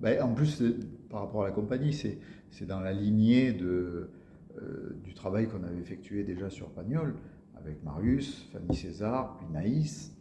Ben, 0.00 0.20
en 0.20 0.34
plus, 0.34 0.62
par 1.08 1.20
rapport 1.20 1.44
à 1.44 1.46
la 1.46 1.52
compagnie, 1.52 1.92
c'est 1.92 2.66
dans 2.66 2.80
la 2.80 2.92
lignée 2.92 3.52
de, 3.52 4.10
du 5.04 5.14
travail 5.14 5.46
qu'on 5.46 5.62
avait 5.62 5.78
effectué 5.78 6.24
déjà 6.24 6.50
sur 6.50 6.70
Pagnol, 6.70 7.14
avec 7.64 7.82
Marius, 7.82 8.48
Fanny 8.52 8.76
César, 8.76 9.36
puis 9.38 9.46
Naïs. 9.52 10.12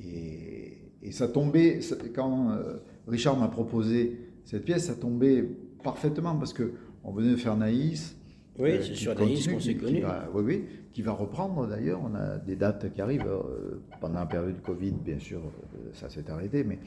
Et, 0.00 0.78
et 1.02 1.12
ça 1.12 1.28
tombait, 1.28 1.80
quand 2.14 2.58
Richard 3.06 3.38
m'a 3.38 3.48
proposé 3.48 4.18
cette 4.44 4.64
pièce, 4.64 4.86
ça 4.86 4.94
tombait 4.94 5.42
parfaitement 5.82 6.36
parce 6.36 6.52
que 6.52 6.72
on 7.04 7.12
venait 7.12 7.32
de 7.32 7.36
faire 7.36 7.56
Naïs. 7.56 8.16
Oui, 8.58 8.70
euh, 8.70 8.82
c'est 8.82 8.94
sur 8.94 9.18
Naïs 9.18 9.46
qu'on 9.48 9.60
s'est 9.60 9.74
connu. 9.74 10.02
oui, 10.32 10.42
oui, 10.44 10.64
qui 10.92 11.02
va 11.02 11.12
reprendre 11.12 11.66
d'ailleurs. 11.66 12.00
On 12.02 12.14
a 12.14 12.38
des 12.38 12.56
dates 12.56 12.92
qui 12.92 13.00
arrivent 13.00 13.26
euh, 13.26 13.82
pendant 14.00 14.20
la 14.20 14.26
période 14.26 14.60
Covid, 14.62 14.92
bien 14.92 15.18
sûr, 15.18 15.40
euh, 15.40 15.90
ça 15.92 16.08
s'est 16.08 16.30
arrêté, 16.30 16.64
mais, 16.64 16.78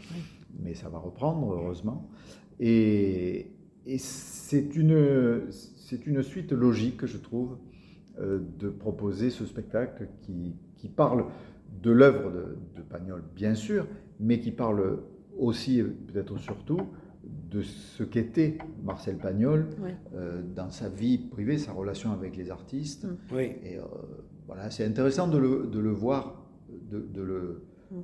mais 0.59 0.73
ça 0.73 0.89
va 0.89 0.97
reprendre, 0.97 1.51
heureusement. 1.51 2.09
Et, 2.59 3.51
et 3.85 3.97
c'est 3.97 4.75
une, 4.75 5.47
c'est 5.51 6.07
une 6.07 6.23
suite 6.23 6.51
logique, 6.51 7.05
je 7.05 7.17
trouve, 7.17 7.57
de 8.19 8.69
proposer 8.69 9.29
ce 9.29 9.45
spectacle 9.45 10.07
qui, 10.21 10.55
qui 10.75 10.89
parle 10.89 11.25
de 11.83 11.91
l'œuvre 11.91 12.31
de, 12.31 12.57
de 12.75 12.81
Pagnol, 12.81 13.23
bien 13.35 13.53
sûr, 13.53 13.85
mais 14.19 14.39
qui 14.39 14.51
parle 14.51 14.99
aussi, 15.37 15.83
peut-être 15.83 16.37
surtout, 16.37 16.81
de 17.49 17.61
ce 17.61 18.03
qu'était 18.03 18.57
Marcel 18.83 19.17
Pagnol 19.17 19.67
euh, 20.13 20.41
dans 20.55 20.69
sa 20.69 20.89
vie 20.89 21.17
privée, 21.17 21.57
sa 21.57 21.71
relation 21.71 22.11
avec 22.11 22.35
les 22.35 22.51
artistes. 22.51 23.05
Mm. 23.05 23.39
Et 23.39 23.77
euh, 23.77 23.83
voilà, 24.45 24.69
c'est 24.69 24.85
intéressant 24.85 25.27
de 25.27 25.37
le, 25.37 25.67
de 25.67 25.79
le 25.79 25.91
voir, 25.91 26.45
de, 26.89 26.99
de 26.99 27.21
le, 27.21 27.63
mm. 27.91 27.95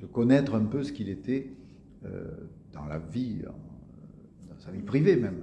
de 0.00 0.06
connaître 0.06 0.54
un 0.54 0.64
peu 0.64 0.82
ce 0.82 0.92
qu'il 0.92 1.08
était 1.08 1.52
euh, 2.04 2.30
dans 2.72 2.86
la 2.86 2.98
vie, 2.98 3.42
dans 4.48 4.58
sa 4.58 4.70
vie 4.70 4.82
privée 4.82 5.16
même. 5.16 5.42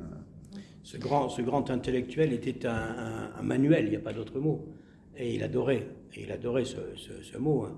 Ce 0.89 0.97
grand, 0.97 1.29
ce 1.29 1.43
grand 1.43 1.69
intellectuel 1.69 2.33
était 2.33 2.65
un, 2.65 3.43
manuel, 3.43 3.85
il 3.85 3.89
n'y 3.91 3.95
a 3.95 3.99
pas 3.99 4.11
d'autre 4.11 4.39
mot. 4.39 4.67
Et 5.15 5.35
il 5.35 5.43
adorait, 5.43 5.85
il 6.17 6.31
adorait 6.31 6.65
ce, 6.65 7.37
mot. 7.37 7.65
Hein 7.65 7.77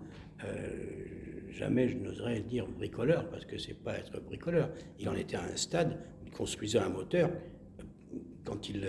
jamais 1.49 1.89
je 1.89 1.97
n'oserais 1.97 2.39
dire 2.39 2.65
bricoleur, 2.69 3.29
parce 3.29 3.43
que 3.43 3.57
c'est 3.57 3.73
pas 3.73 3.97
être 3.97 4.21
bricoleur. 4.21 4.69
Il 4.97 5.09
en 5.09 5.15
était 5.15 5.35
à 5.35 5.43
un 5.43 5.57
stade, 5.57 5.99
il 6.23 6.31
construisait 6.31 6.79
un 6.79 6.87
moteur. 6.87 7.31
Quand 8.45 8.69
il, 8.69 8.87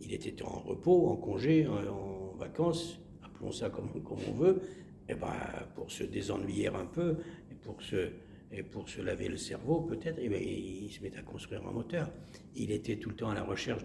il 0.00 0.14
était 0.14 0.42
en 0.42 0.60
repos, 0.60 1.08
en 1.08 1.16
congé, 1.16 1.66
en, 1.66 2.34
vacances, 2.38 2.98
appelons 3.22 3.52
ça 3.52 3.68
comme, 3.68 3.90
comme 4.02 4.20
on 4.26 4.32
veut, 4.32 4.62
et 5.06 5.12
eh 5.12 5.14
ben, 5.16 5.28
pour 5.74 5.90
se 5.90 6.04
désennuyer 6.04 6.68
un 6.68 6.86
peu, 6.86 7.18
et 7.50 7.54
pour 7.56 7.82
se, 7.82 8.08
et 8.52 8.62
pour 8.62 8.88
se 8.88 9.00
laver 9.00 9.28
le 9.28 9.36
cerveau 9.36 9.80
peut-être, 9.82 10.18
eh 10.20 10.28
ben, 10.28 10.42
il 10.42 10.90
se 10.90 11.02
met 11.02 11.16
à 11.16 11.22
construire 11.22 11.66
un 11.66 11.72
moteur. 11.72 12.10
Il 12.56 12.70
était 12.72 12.96
tout 12.96 13.10
le 13.10 13.16
temps 13.16 13.30
à 13.30 13.34
la 13.34 13.44
recherche 13.44 13.84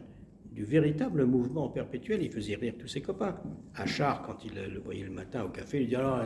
du 0.51 0.63
véritable 0.63 1.25
mouvement 1.25 1.69
perpétuel. 1.69 2.23
Il 2.23 2.31
faisait 2.31 2.55
rire 2.55 2.73
tous 2.79 2.87
ses 2.87 3.01
copains. 3.01 3.39
Achard, 3.75 4.23
quand 4.23 4.43
il 4.45 4.53
le 4.55 4.79
voyait 4.79 5.03
le 5.03 5.11
matin 5.11 5.43
au 5.43 5.49
café, 5.49 5.81
il 5.81 5.87
dit 5.87 5.95
alors 5.95 6.23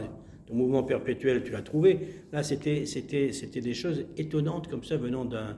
ton 0.49 0.55
mouvement 0.55 0.83
perpétuel, 0.83 1.43
tu 1.43 1.51
l'as 1.51 1.61
trouvé. 1.61 1.99
Là, 2.31 2.41
c'était, 2.41 2.85
des 2.85 3.73
choses 3.73 4.05
étonnantes 4.17 4.67
comme 4.67 4.83
ça 4.83 4.97
venant 4.97 5.23
d'un, 5.23 5.57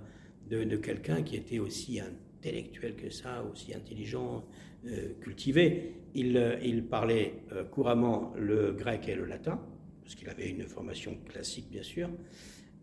de, 0.50 0.76
quelqu'un 0.76 1.22
qui 1.22 1.38
était 1.38 1.60
aussi 1.60 2.02
intellectuel 2.02 2.96
que 2.96 3.10
ça, 3.10 3.44
aussi 3.52 3.74
intelligent, 3.74 4.44
euh, 4.88 5.14
cultivé. 5.22 5.94
Il, 6.14 6.36
euh, 6.36 6.82
parlait 6.90 7.36
euh, 7.54 7.64
couramment 7.64 8.34
le 8.38 8.74
grec 8.74 9.08
et 9.08 9.16
le 9.16 9.26
latin, 9.26 9.62
parce 10.02 10.16
qu'il 10.16 10.28
avait 10.28 10.50
une 10.50 10.64
formation 10.64 11.16
classique, 11.30 11.70
bien 11.72 11.84
sûr. 11.84 12.10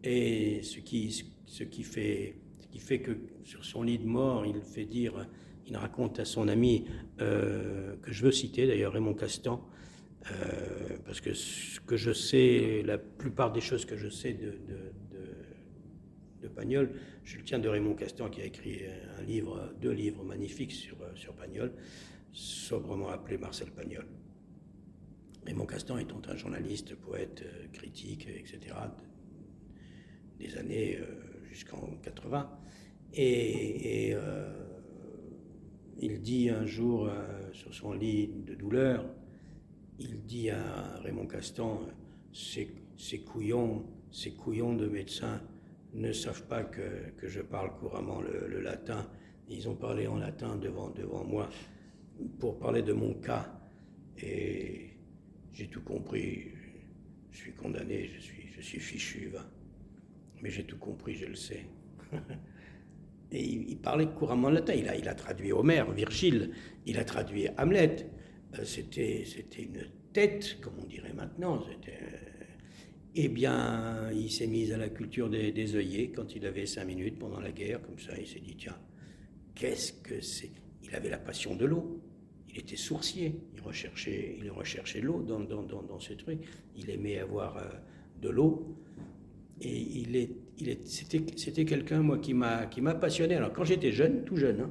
Et 0.04 0.62
ce 0.62 0.78
qui, 0.78 1.24
ce 1.46 1.64
qui, 1.64 1.82
fait, 1.82 2.36
ce 2.60 2.68
qui 2.68 2.78
fait 2.78 3.00
que 3.00 3.16
sur 3.44 3.64
son 3.64 3.82
lit 3.82 3.98
de 3.98 4.06
mort, 4.06 4.46
il 4.46 4.60
fait 4.62 4.84
dire, 4.84 5.28
il 5.66 5.76
raconte 5.76 6.20
à 6.20 6.24
son 6.24 6.48
ami, 6.48 6.84
que 7.18 7.96
je 8.06 8.24
veux 8.24 8.32
citer 8.32 8.66
d'ailleurs, 8.66 8.92
Raymond 8.92 9.14
Castan, 9.14 9.68
euh, 10.30 10.96
parce 11.04 11.20
que 11.20 11.32
ce 11.32 11.80
que 11.80 11.96
je 11.96 12.12
sais, 12.12 12.82
la 12.84 12.98
plupart 12.98 13.52
des 13.52 13.60
choses 13.60 13.84
que 13.84 13.96
je 13.96 14.08
sais 14.08 14.32
de, 14.32 14.50
de, 14.50 14.92
de, 16.42 16.48
Pagnol, 16.48 16.90
je 17.24 17.38
le 17.38 17.44
tiens 17.44 17.58
de 17.58 17.68
Raymond 17.68 17.94
Castan 17.94 18.28
qui 18.28 18.40
a 18.40 18.44
écrit 18.44 18.80
un 19.18 19.22
livre, 19.22 19.72
deux 19.80 19.92
livres 19.92 20.24
magnifiques 20.24 20.72
sur, 20.72 20.96
sur 21.14 21.34
Pagnol, 21.34 21.72
sobrement 22.32 23.10
appelé 23.10 23.38
Marcel 23.38 23.70
Pagnol. 23.70 24.06
Raymond 25.46 25.66
Castan 25.66 25.98
étant 25.98 26.20
un 26.28 26.36
journaliste, 26.36 26.94
poète, 26.96 27.44
critique, 27.72 28.26
etc., 28.28 28.74
des 30.38 30.56
années 30.56 30.98
euh, 30.98 31.06
jusqu'en 31.48 31.88
80. 32.02 32.50
Et, 33.14 34.12
euh, 34.14 34.52
il 36.00 36.20
dit 36.20 36.48
un 36.48 36.64
jour 36.64 37.10
sur 37.52 37.74
son 37.74 37.92
lit 37.92 38.28
de 38.46 38.54
douleur, 38.54 39.04
il 39.98 40.24
dit 40.26 40.48
à 40.50 40.96
Raymond 41.02 41.26
Castan, 41.26 41.80
ces, 42.32 43.18
couillons, 43.24 43.84
ces 44.12 44.32
couillons 44.32 44.74
de 44.74 44.86
médecins 44.86 45.42
ne 45.94 46.12
savent 46.12 46.46
pas 46.46 46.62
que, 46.62 47.12
je 47.20 47.40
parle 47.40 47.74
couramment 47.78 48.20
le, 48.20 48.60
latin. 48.60 49.10
Ils 49.48 49.68
ont 49.68 49.74
parlé 49.74 50.06
en 50.06 50.18
latin 50.18 50.56
devant, 50.56 50.90
devant 50.90 51.24
moi 51.24 51.48
pour 52.38 52.60
parler 52.60 52.82
de 52.82 52.92
mon 52.92 53.14
cas. 53.14 53.58
Et 54.22 54.90
j'ai 55.52 55.66
tout 55.66 55.82
compris. 55.82 56.52
Je 57.32 57.38
suis 57.38 57.52
condamné, 57.54 58.06
je 58.06 58.20
suis, 58.20 58.48
je 58.56 58.60
suis 58.60 58.80
fichu. 58.80 59.32
Mais 60.42 60.50
j'ai 60.50 60.64
tout 60.64 60.78
compris, 60.78 61.14
je 61.14 61.26
le 61.26 61.34
sais. 61.34 61.66
Et 63.30 63.44
il, 63.44 63.76
parlait 63.76 64.06
couramment 64.06 64.48
latin. 64.48 64.72
Il 64.74 64.88
a, 64.88 64.96
il 64.96 65.06
a 65.08 65.14
traduit 65.14 65.52
Homère, 65.52 65.90
Virgile, 65.92 66.50
il 66.86 66.98
a 66.98 67.04
traduit 67.04 67.48
Hamlet. 67.58 68.06
Euh, 68.58 68.64
c'était, 68.64 69.24
c'était 69.26 69.64
une 69.64 69.84
tête, 70.14 70.58
comme 70.62 70.74
on 70.82 70.86
dirait 70.86 71.12
maintenant. 71.12 71.62
Euh, 71.62 71.92
eh 73.14 73.28
bien, 73.28 74.10
il 74.12 74.30
s'est 74.30 74.46
mis 74.46 74.72
à 74.72 74.78
la 74.78 74.88
culture 74.88 75.28
des, 75.28 75.52
des, 75.52 75.76
œillets 75.76 76.10
quand 76.10 76.34
il 76.34 76.46
avait 76.46 76.64
cinq 76.64 76.86
minutes 76.86 77.18
pendant 77.18 77.40
la 77.40 77.52
guerre, 77.52 77.82
comme 77.82 77.98
ça, 77.98 78.12
il 78.18 78.26
s'est 78.26 78.40
dit, 78.40 78.56
tiens, 78.56 78.78
qu'est-ce 79.54 79.92
que 79.92 80.20
c'est? 80.20 80.52
Il 80.84 80.94
avait 80.94 81.10
la 81.10 81.18
passion 81.18 81.54
de 81.54 81.66
l'eau. 81.66 82.00
Il 82.50 82.58
était 82.58 82.76
sourcier. 82.76 83.34
Il 83.54 83.60
recherchait, 83.60 84.36
il 84.42 84.50
recherchait 84.50 85.00
l'eau 85.00 85.22
dans, 85.22 85.40
dans, 85.40 85.62
dans, 85.62 86.00
ce 86.00 86.14
truc. 86.14 86.40
Il 86.76 86.88
aimait 86.90 87.18
avoir 87.18 87.58
euh, 87.58 87.68
de 88.22 88.30
l'eau. 88.30 88.76
Et 89.60 89.76
il 89.76 90.16
est, 90.16 90.30
il 90.58 90.68
est, 90.68 90.86
c'était, 90.86 91.64
quelqu'un, 91.64 92.02
moi, 92.02 92.18
qui 92.18 92.34
m'a, 92.34 92.66
passionné. 93.00 93.34
Alors, 93.34 93.52
quand 93.52 93.64
j'étais 93.64 93.92
jeune, 93.92 94.24
tout 94.24 94.36
jeune, 94.36 94.60
hein, 94.60 94.70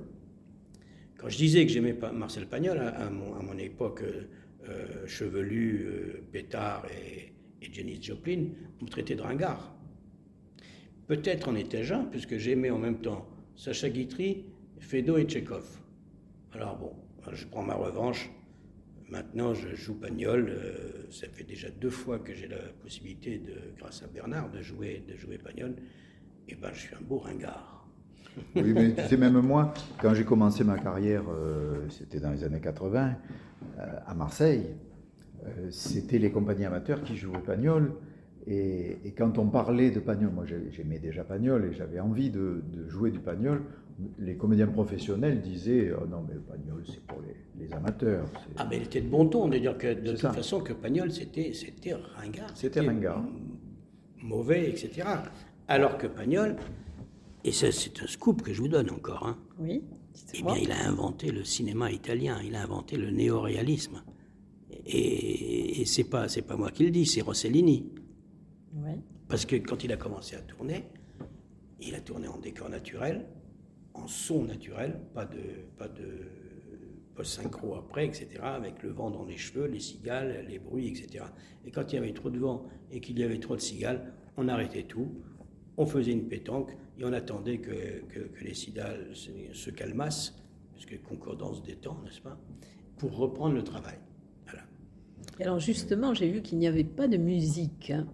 quand 1.18 1.30
je 1.30 1.38
disais 1.38 1.66
que 1.66 1.72
j'aimais 1.72 1.96
Marcel 2.14 2.48
Pagnol, 2.48 2.80
à, 2.80 3.10
mon, 3.10 3.58
époque 3.58 4.04
euh, 4.70 5.08
chevelu, 5.08 5.86
euh, 5.86 6.24
pétard 6.32 6.86
et, 6.92 7.34
et 7.62 8.02
Joplin, 8.02 8.48
on 8.82 8.86
me 8.86 8.90
traitait 8.90 9.16
de 9.16 9.22
ringard. 9.22 9.76
Peut-être 11.08 11.48
en 11.50 11.56
était-je 11.56 11.94
un, 11.94 12.04
puisque 12.06 12.38
j'aimais 12.38 12.70
en 12.70 12.78
même 12.78 13.00
temps 13.00 13.28
Sacha 13.56 13.90
Guitry, 13.90 14.46
Fedo 14.80 15.18
et 15.18 15.24
Tchekhov. 15.24 15.66
Alors 16.54 16.78
bon, 16.78 16.94
je 17.34 17.46
prends 17.46 17.64
ma 17.64 17.76
revanche. 17.76 18.30
Maintenant, 19.10 19.54
je 19.54 19.76
joue 19.76 19.94
Pagnol. 19.94 20.50
Euh, 20.50 21.06
ça 21.12 21.28
fait 21.28 21.44
déjà 21.44 21.70
deux 21.70 21.90
fois 21.90 22.20
que 22.20 22.34
j'ai 22.34 22.48
la 22.48 22.58
possibilité, 22.82 23.38
de, 23.38 23.54
grâce 23.78 24.04
à 24.04 24.08
Bernard, 24.08 24.52
de 24.52 24.62
jouer, 24.62 25.04
de 25.08 25.16
jouer 25.16 25.38
Pagnol. 25.38 25.76
Et 26.50 26.56
ben, 26.56 26.70
je 26.74 26.80
suis 26.80 26.96
un 26.96 27.02
beau 27.02 27.20
ringard. 27.20 27.74
Oui, 28.56 28.72
mais 28.72 28.94
tu 28.94 29.02
sais, 29.02 29.18
même 29.18 29.40
moi, 29.42 29.74
quand 30.00 30.14
j'ai 30.14 30.24
commencé 30.24 30.64
ma 30.64 30.78
carrière, 30.78 31.24
c'était 31.90 32.20
dans 32.20 32.30
les 32.30 32.44
années 32.44 32.62
80, 32.62 33.16
à 34.06 34.14
Marseille, 34.14 34.76
c'était 35.72 36.20
les 36.20 36.30
compagnies 36.30 36.66
amateurs 36.66 37.02
qui 37.02 37.18
jouaient 37.18 37.40
Pagnol. 37.40 37.96
Et, 38.46 39.00
et, 39.04 39.12
quand 39.12 39.38
on 39.40 39.48
parlait 39.48 39.92
de 39.92 40.00
Pagnol, 40.00 40.32
moi 40.32 40.46
j'aimais 40.46 41.00
déjà 41.00 41.24
Pagnol 41.24 41.66
et 41.66 41.74
j'avais 41.74 42.00
envie 42.00 42.30
de, 42.30 42.64
de, 42.72 42.88
jouer 42.88 43.12
du 43.12 43.20
Pagnol, 43.20 43.64
les 44.20 44.36
comédiens 44.36 44.68
professionnels 44.68 45.42
disaient 45.42 45.92
oh 45.94 46.06
non 46.06 46.24
mais 46.28 46.36
Pagnol 46.36 46.84
c'est 46.86 47.04
pour 47.06 47.20
les, 47.22 47.66
les, 47.66 47.74
amateurs. 47.74 48.26
Ah 48.58 48.68
mais 48.70 48.78
il 48.78 48.84
était 48.84 49.02
de 49.02 49.10
bon 49.10 49.28
ton 49.28 49.48
de 49.48 49.58
dire 49.58 49.78
que 49.78 49.94
de 49.94 50.12
toute 50.12 50.34
façon 50.34 50.62
que 50.62 50.74
Pagnol 50.74 51.12
c'était 51.12 51.54
c'était 51.54 51.94
ringard. 51.94 52.52
C'était 52.56 52.82
ringard. 52.82 53.24
Mauvais 54.22 54.70
etc. 54.70 55.08
Alors 55.68 55.98
que 55.98 56.08
Pagnol 56.08 56.56
et 57.44 57.52
c'est 57.52 57.70
un 57.70 58.08
scoop 58.08 58.42
que 58.42 58.54
je 58.54 58.62
vous 58.62 58.68
donne 58.68 58.90
encore. 58.92 59.26
Hein, 59.26 59.38
oui. 59.60 59.84
Eh 60.34 60.42
bien 60.42 60.58
il 60.58 60.72
a 60.72 60.88
inventé 60.88 61.32
le 61.32 61.44
cinéma 61.44 61.92
italien, 61.92 62.40
il 62.44 62.56
a 62.56 62.64
inventé 62.64 62.98
le 62.98 63.10
néoréalisme. 63.10 64.04
Et, 64.86 65.82
et 65.82 65.86
c'est 65.86 66.04
pas 66.04 66.28
c'est 66.28 66.42
pas 66.42 66.56
moi 66.56 66.72
qui 66.72 66.84
le 66.86 66.92
dis, 66.92 67.06
c'est 67.06 67.22
Rossellini. 67.22 67.92
Parce 69.28 69.46
que 69.46 69.56
quand 69.56 69.84
il 69.84 69.92
a 69.92 69.98
commencé 69.98 70.36
à 70.36 70.40
tourner, 70.40 70.86
il 71.82 71.96
a 71.96 72.00
tourné 72.00 72.28
en 72.28 72.38
décor 72.38 72.70
naturel, 72.70 73.26
en 73.98 74.08
son 74.08 74.44
naturel, 74.44 75.00
pas 75.14 75.26
de, 75.26 75.40
pas 75.78 75.88
de 75.88 76.04
post-synchro 77.16 77.76
après, 77.76 78.06
etc., 78.06 78.28
avec 78.44 78.84
le 78.84 78.92
vent 78.92 79.10
dans 79.10 79.26
les 79.26 79.38
cheveux, 79.38 79.66
les 79.66 79.80
cigales, 79.80 80.46
les 80.48 80.60
bruits, 80.60 80.88
etc. 80.88 81.26
Et 81.66 81.72
quand 81.72 81.92
il 81.92 81.96
y 81.96 82.00
avait 82.00 82.14
trop 82.14 82.30
de 82.30 82.40
vent 82.40 82.66
et 82.92 83.00
qu'il 83.00 83.20
y 83.20 83.24
avait 83.24 83.40
trop 83.40 83.56
de 83.56 83.62
cigales, 83.62 84.14
on 84.38 84.48
arrêtait 84.48 84.84
tout, 84.84 85.12
on 85.78 85.86
faisait 85.86 86.12
une 86.12 86.28
pétanque 86.28 86.72
et 87.00 87.06
on 87.06 87.14
attendait 87.14 87.60
que, 87.60 88.02
que, 88.08 88.44
les 88.44 88.54
cigales 88.54 89.08
se, 89.14 89.70
calmassent, 89.72 90.36
puisque 90.74 91.02
concordance 91.04 91.64
des 91.64 91.76
temps, 91.76 92.00
n'est-ce 92.06 92.22
pas, 92.22 92.40
pour 92.98 93.16
reprendre 93.18 93.56
le 93.56 93.64
travail. 93.64 93.98
Alors 95.40 95.60
justement, 95.60 96.16
j'ai 96.16 96.32
vu 96.32 96.42
qu'il 96.42 96.58
n'y 96.58 96.68
avait 96.68 96.84
pas 96.84 97.08
de 97.08 97.18
musique. 97.18 97.92
Hein. 97.92 98.08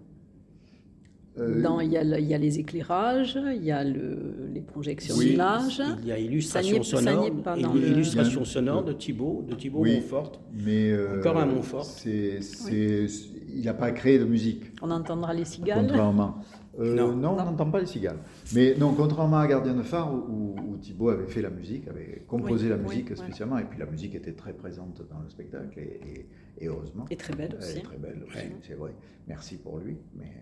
Euh, 1.38 1.62
Dans, 1.62 1.80
il, 1.80 1.90
y 1.90 1.96
a, 1.96 2.02
il, 2.02 2.26
y 2.26 2.34
a, 2.34 2.38
les 2.38 2.60
éclairages, 2.60 3.36
il 3.56 3.64
y 3.64 3.72
a 3.72 3.82
le, 3.82 4.48
les 4.52 4.60
projections 4.60 5.18
d'images. 5.18 5.82
Il 6.02 6.06
y 6.06 6.12
a 6.12 6.18
illustration 6.18 6.82
sonore, 6.82 7.28
illustration 7.76 8.44
sonore 8.44 8.84
de 8.84 8.92
Thibault, 8.92 9.44
de 9.48 9.54
Thibault 9.54 9.84
Montfort. 9.84 10.40
Mais 10.52 10.92
euh, 10.92 11.18
Encore 11.18 11.38
un 11.38 11.46
Montfort. 11.46 11.86
Il 12.06 13.64
n'a 13.64 13.74
pas 13.74 13.90
créé 13.90 14.18
de 14.18 14.24
musique. 14.24 14.62
On 14.80 14.90
entendra 14.90 15.34
les 15.34 15.44
cigales. 15.44 15.86
Contrairement. 15.86 16.36
Euh, 16.80 16.92
non, 16.92 17.14
non, 17.14 17.36
on 17.38 17.44
n'entend 17.44 17.70
pas 17.70 17.78
les 17.78 17.86
cigales. 17.86 18.18
Mais 18.52 18.74
non, 18.76 18.94
contrairement 18.94 19.38
à 19.38 19.46
Gardien 19.46 19.74
de 19.74 19.82
phare, 19.82 20.12
où, 20.12 20.56
où, 20.58 20.76
Thibault 20.78 21.10
avait 21.10 21.28
fait 21.28 21.40
la 21.40 21.50
musique, 21.50 21.86
avait 21.86 22.24
composé 22.26 22.68
la 22.68 22.76
musique 22.76 23.16
spécialement, 23.16 23.58
et 23.58 23.64
puis 23.64 23.78
la 23.78 23.86
musique 23.86 24.16
était 24.16 24.32
très 24.32 24.52
présente 24.52 25.00
dans 25.08 25.20
le 25.20 25.28
spectacle, 25.28 25.78
et, 25.78 26.26
et, 26.58 26.66
heureusement. 26.66 27.04
Et 27.10 27.16
très 27.16 27.32
belle 27.36 27.56
aussi. 27.56 27.78
Et 27.78 27.82
très 27.82 27.96
belle 27.96 28.24
aussi, 28.26 28.46
c'est 28.66 28.74
vrai. 28.74 28.92
Merci 29.28 29.56
pour 29.56 29.78
lui. 29.78 29.98
Mais 30.16 30.32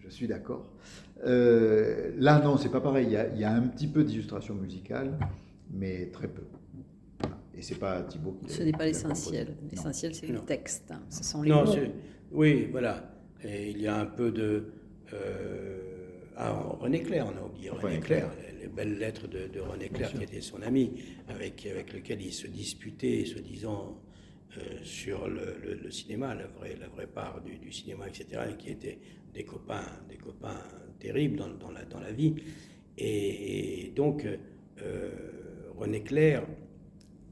je, 0.00 0.08
suis 0.10 0.28
d'accord. 0.28 0.70
Euh, 1.24 2.12
là, 2.18 2.40
non, 2.40 2.56
c'est 2.56 2.68
pas 2.68 2.80
pareil. 2.80 3.06
Il 3.06 3.40
y, 3.40 3.44
a, 3.44 3.52
un 3.52 3.62
petit 3.62 3.88
peu 3.88 4.04
d'illustration 4.04 4.54
musicale, 4.54 5.18
mais 5.72 6.06
très 6.12 6.28
peu. 6.28 6.42
Et 7.56 7.62
c'est 7.62 7.78
pas 7.78 8.02
Thibaut 8.02 8.32
qui 8.32 8.52
Ce 8.52 8.62
n'est 8.62 8.72
pas 8.72 8.86
l'essentiel. 8.86 9.56
L'essentiel, 9.70 10.14
c'est 10.14 10.26
le 10.26 10.40
texte. 10.40 10.92
Ce 11.08 11.24
sont 11.24 11.42
les 11.42 11.50
non, 11.50 11.64
mots. 11.64 11.74
Oui, 12.32 12.68
voilà. 12.70 13.12
Et 13.42 13.70
il 13.70 13.80
y 13.80 13.86
a 13.86 13.96
un 13.96 14.06
peu 14.06 14.30
de. 14.30 14.72
Euh, 15.12 15.78
ah, 16.36 16.52
René 16.80 17.02
Clair, 17.02 17.26
on 17.32 17.42
a 17.42 17.46
oublié 17.46 17.70
René, 17.70 18.00
Clair, 18.00 18.28
les, 18.60 18.66
belles 18.66 18.98
lettres 18.98 19.28
de, 19.28 19.60
René 19.60 19.88
Clair, 19.88 20.12
qui 20.12 20.22
était 20.22 20.40
son 20.40 20.62
ami, 20.62 20.92
avec, 21.28 21.66
avec 21.66 21.92
lequel 21.92 22.20
il 22.22 22.32
se 22.32 22.48
disputait, 22.48 23.24
se 23.24 23.38
disant 23.38 24.00
euh, 24.58 24.78
sur 24.84 25.28
le, 25.28 25.90
cinéma, 25.90 26.34
la 26.34 26.46
vraie, 26.46 26.76
la 26.80 26.88
vraie 26.88 27.06
part 27.06 27.40
du, 27.42 27.72
cinéma, 27.72 28.08
etc., 28.08 28.42
et 28.50 28.56
qui 28.56 28.70
étaient 28.70 28.98
des 29.32 29.44
copains, 29.44 29.84
des 30.08 30.16
copains 30.16 30.60
terribles 30.98 31.36
dans, 31.36 31.48
dans, 31.48 31.70
la, 31.70 31.84
dans 31.84 32.00
la 32.00 32.12
vie. 32.12 32.34
Et, 32.96 33.92
donc, 33.96 34.26
euh, 34.82 35.10
René 35.76 36.02
Clair 36.02 36.46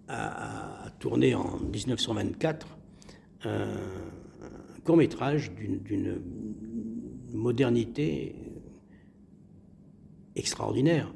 a, 0.08 0.90
tourné 0.98 1.34
en 1.34 1.58
1924 1.58 2.66
un, 3.44 3.68
court 4.84 4.96
métrage 4.96 5.52
d'une 5.52 6.20
modernité 7.32 8.34
extraordinaire, 10.34 11.14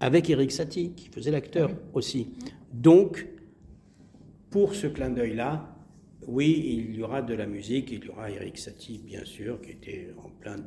avec 0.00 0.28
Eric 0.28 0.50
Satie, 0.50 0.92
qui 0.94 1.08
faisait 1.08 1.30
l'acteur 1.30 1.70
aussi. 1.92 2.32
Donc, 2.72 3.28
pour 4.54 4.76
ce 4.76 4.86
clin 4.86 5.10
d'œil-là, 5.10 5.76
oui, 6.28 6.76
il 6.78 6.94
y 6.94 7.02
aura 7.02 7.22
de 7.22 7.34
la 7.34 7.44
musique, 7.44 7.90
il 7.90 8.04
y 8.04 8.08
aura 8.08 8.30
Eric 8.30 8.56
Satie, 8.56 8.98
bien 8.98 9.24
sûr, 9.24 9.60
qui 9.60 9.72
était 9.72 10.14
en 10.16 10.28
plein 10.28 10.58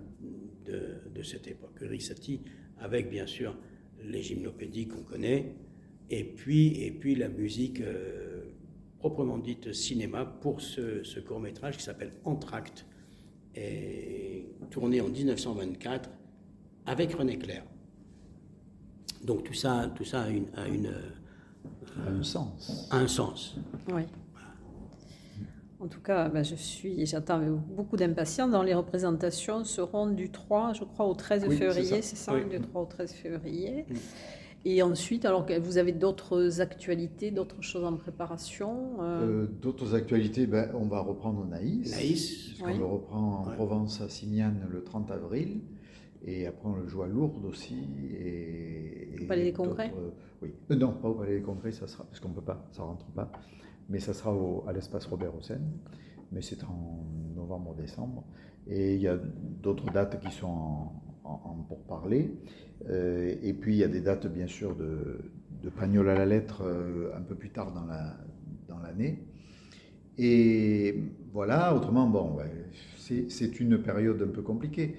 de, 0.65 1.23
cette 1.23 1.47
époque. 1.47 1.79
Eric 1.81 2.01
Satie, 2.01 2.41
avec 2.79 3.09
bien 3.09 3.25
sûr 3.25 3.55
les 4.03 4.21
gymnopédies 4.21 4.89
qu'on 4.89 5.03
connaît, 5.03 5.55
et 6.09 6.25
puis, 6.25 6.83
et 6.83 6.91
puis 6.91 7.15
la 7.15 7.29
musique 7.29 7.79
euh, 7.79 8.43
proprement 8.99 9.37
dite 9.37 9.71
cinéma 9.71 10.25
pour 10.25 10.59
ce, 10.59 11.19
court-métrage 11.21 11.77
qui 11.77 11.83
s'appelle 11.83 12.11
Entracte, 12.25 12.85
et 13.55 14.49
tourné 14.69 14.99
en 14.99 15.07
1924 15.07 16.09
avec 16.87 17.13
René 17.13 17.37
Clair. 17.37 17.63
Donc 19.23 19.45
tout 19.45 19.53
ça, 19.53 19.89
tout 19.95 20.03
ça 20.03 20.23
a 20.23 20.29
une, 20.29 20.49
a 20.55 20.67
une 20.67 20.91
un 22.05 22.23
sens. 22.23 22.87
Un 22.91 23.07
sens. 23.07 23.55
Oui. 23.93 24.03
En 25.79 25.87
tout 25.87 26.01
cas, 26.01 26.27
ben, 26.29 26.43
je 26.43 26.55
suis, 26.55 27.05
j'attends 27.05 27.39
beaucoup 27.39 27.97
d'impatience. 27.97 28.49
Dans 28.49 28.63
les 28.63 28.73
représentations 28.73 29.63
seront 29.63 30.07
du 30.07 30.31
3, 30.31 30.73
je 30.73 30.83
crois, 30.83 31.05
au 31.05 31.13
13 31.13 31.47
février, 31.49 32.01
c'est 32.01 32.15
ça, 32.15 32.33
Du 32.39 32.59
3 32.59 32.81
au 32.81 32.85
13 32.85 33.11
février. 33.11 33.85
Mm. 33.87 33.95
Et 34.65 34.81
ensuite, 34.81 35.23
alors 35.23 35.45
vous 35.61 35.77
avez 35.77 35.91
d'autres 35.91 36.61
actualités, 36.61 37.31
d'autres 37.31 37.61
choses 37.61 37.85
en 37.85 37.95
préparation 37.95 39.01
euh? 39.01 39.43
Euh, 39.43 39.47
D'autres 39.61 39.93
actualités, 39.93 40.47
ben, 40.47 40.71
on 40.73 40.87
va 40.87 40.99
reprendre 40.99 41.45
Naïs. 41.45 41.91
Naïs. 41.91 42.53
On 42.61 42.77
le 42.77 42.85
reprend 42.85 43.45
en 43.45 43.51
Provence 43.51 44.01
à 44.01 44.09
Signane 44.09 44.67
le 44.69 44.83
30 44.83 45.11
avril. 45.11 45.61
Et 46.25 46.47
après, 46.47 46.67
on 46.67 46.75
le 46.75 46.87
joue 46.87 47.03
à 47.03 47.07
Lourdes 47.07 47.45
aussi. 47.45 47.77
Et, 48.19 49.09
au 49.21 49.27
Palais 49.27 49.43
des 49.43 49.53
Congrès 49.53 49.93
Oui. 50.41 50.49
Euh, 50.71 50.75
non, 50.75 50.91
pas 50.91 51.07
au 51.07 51.13
Palais 51.13 51.37
des 51.37 51.43
Congrès, 51.43 51.71
ça 51.71 51.87
sera, 51.87 52.03
parce 52.03 52.19
qu'on 52.19 52.29
ne 52.29 52.33
peut 52.33 52.41
pas, 52.41 52.67
ça 52.71 52.81
rentre 52.81 53.05
pas. 53.11 53.31
Mais 53.89 53.99
ça 53.99 54.13
sera 54.13 54.35
à 54.67 54.73
l'espace 54.73 55.05
Robert 55.05 55.35
Hossein. 55.35 55.61
Mais 56.31 56.41
c'est 56.41 56.63
en 56.63 57.05
novembre-décembre. 57.35 58.23
Et 58.67 58.95
il 58.95 59.01
y 59.01 59.07
a 59.07 59.17
d'autres 59.17 59.91
dates 59.91 60.19
qui 60.19 60.31
sont 60.31 60.91
en, 61.23 61.65
pour 61.67 61.83
parler. 61.83 62.31
Euh, 62.89 63.35
et 63.41 63.53
puis, 63.53 63.75
il 63.75 63.79
y 63.79 63.83
a 63.83 63.87
des 63.87 64.01
dates, 64.01 64.27
bien 64.27 64.47
sûr, 64.47 64.75
de, 64.75 65.31
de 65.63 65.69
Pagnol 65.69 66.09
à 66.09 66.15
la 66.15 66.25
lettre 66.25 66.63
euh, 66.63 67.11
un 67.15 67.21
peu 67.21 67.35
plus 67.35 67.49
tard 67.49 67.73
dans 67.73 67.85
l'année. 67.85 68.19
La, 68.67 68.75
dans 68.75 68.81
et 70.19 70.95
voilà, 71.31 71.75
autrement, 71.75 72.07
bon, 72.07 72.37
c'est 73.29 73.59
une 73.59 73.81
période 73.81 74.21
un 74.21 74.31
peu 74.31 74.41
compliquée. 74.41 74.95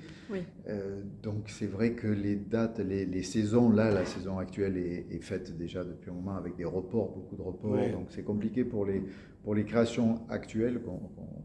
Euh, 0.68 1.02
donc 1.22 1.48
c'est 1.48 1.66
vrai 1.66 1.92
que 1.92 2.06
les 2.06 2.36
dates, 2.36 2.78
les, 2.80 3.22
saisons, 3.22 3.70
là, 3.70 3.90
la 3.90 4.04
saison 4.04 4.38
actuelle 4.38 4.76
est, 4.76 5.22
faite 5.22 5.56
déjà 5.56 5.84
depuis 5.84 6.10
un 6.10 6.14
moment 6.14 6.36
avec 6.36 6.56
des 6.56 6.64
reports, 6.64 7.12
beaucoup 7.14 7.36
de 7.36 7.42
reports. 7.42 7.78
Donc 7.92 8.08
c'est 8.10 8.24
compliqué 8.24 8.64
pour 8.64 8.84
les, 8.84 9.02
pour 9.42 9.54
les 9.54 9.64
créations 9.64 10.20
actuelles 10.28 10.80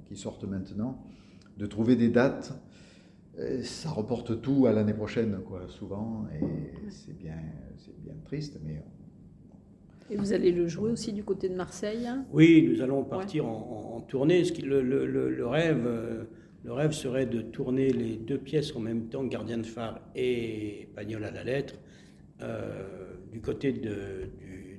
qui 0.05 0.15
sortent 0.15 0.45
maintenant 0.45 1.03
de 1.57 1.65
trouver 1.65 1.95
des 1.95 2.09
dates. 2.09 2.53
Euh, 3.39 3.63
ça 3.63 3.89
reporte 3.89 4.41
tout 4.41 4.67
à 4.67 4.73
l'année 4.73 4.93
prochaine, 4.93 5.39
quoi, 5.47 5.67
souvent, 5.67 6.27
et 6.39 6.89
c'est 6.91 7.17
bien, 7.17 7.39
bien 8.03 8.13
triste, 8.25 8.59
mais 8.63 8.83
et 10.09 10.15
vous 10.15 10.33
allez 10.33 10.51
le 10.51 10.67
jouer 10.67 10.91
aussi 10.91 11.13
du 11.13 11.23
côté 11.23 11.49
de 11.49 11.55
Marseille 11.55 12.07
Oui, 12.31 12.69
nous 12.71 12.81
allons 12.81 13.03
partir 13.03 13.45
en, 13.45 14.01
tournée. 14.07 14.43
Le, 14.63 14.81
le, 14.81 15.29
le, 15.29 15.47
rêve, 15.47 15.83
euh, 15.85 16.23
le 16.63 16.71
rêve 16.71 16.91
serait 16.91 17.25
de 17.25 17.41
tourner 17.41 17.91
les 17.91 18.15
deux 18.15 18.37
pièces 18.37 18.75
en 18.75 18.79
même 18.79 19.09
temps, 19.09 19.23
Gardien 19.25 19.57
de 19.57 19.65
phare 19.65 19.99
et 20.15 20.87
Pagnol 20.95 21.23
à 21.25 21.31
la 21.31 21.43
lettre, 21.43 21.75
euh, 22.41 23.15
du 23.31 23.41
côté 23.41 23.73
de, 23.73 24.29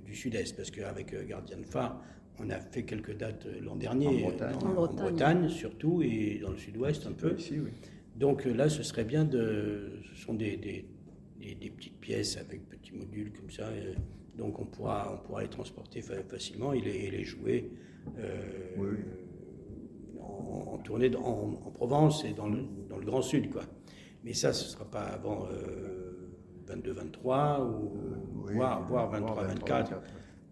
du, 0.04 0.14
sud-est, 0.14 0.56
parce 0.56 0.70
qu'avec 0.70 1.12
euh, 1.12 1.24
Gardien 1.24 1.58
de 1.58 1.66
phare, 1.66 2.00
on 2.38 2.48
a 2.50 2.58
fait 2.58 2.84
quelques 2.84 3.16
dates 3.16 3.46
euh, 3.46 3.60
l'an 3.60 3.76
dernier, 3.76 4.24
en 4.24 4.88
Bretagne, 4.94 5.48
surtout, 5.48 6.02
et 6.02 6.38
dans 6.40 6.50
le 6.50 6.56
sud-ouest 6.56 7.06
un 7.06 7.12
peu. 7.12 7.36
Donc 8.16 8.44
là, 8.44 8.68
ce 8.68 8.82
serait 8.82 9.04
bien 9.04 9.24
de... 9.24 10.00
Ce 10.08 10.22
sont 10.24 10.34
des, 10.34 10.56
des, 10.56 10.86
des, 11.54 11.70
petites 11.70 11.98
pièces 12.00 12.38
avec 12.38 12.68
petits 12.68 12.92
modules 12.92 13.32
comme 13.32 13.50
ça, 13.50 13.68
donc 14.38 14.58
on 14.58 14.64
pourra, 14.64 15.18
on 15.20 15.26
pourra 15.26 15.42
les 15.42 15.48
transporter 15.48 16.00
facilement 16.00 16.72
et 16.72 16.80
les, 16.80 17.10
les 17.10 17.24
jouer. 17.24 17.70
oui 18.78 18.86
en, 20.34 20.78
tournée 20.78 21.14
en, 21.16 21.50
Provence 21.74 22.24
et 22.24 22.32
dans 22.32 22.48
le, 22.48 22.64
dans 22.88 22.98
le, 22.98 23.04
Grand 23.04 23.22
Sud, 23.22 23.50
quoi. 23.50 23.62
Mais 24.24 24.32
ça, 24.32 24.52
ce 24.52 24.64
ne 24.64 24.70
sera 24.70 24.84
pas 24.84 25.02
avant 25.02 25.46
22-23 26.66 27.62
ou 27.62 27.92
voire, 28.54 28.86
voire 28.86 29.12
23-24. 29.12 29.94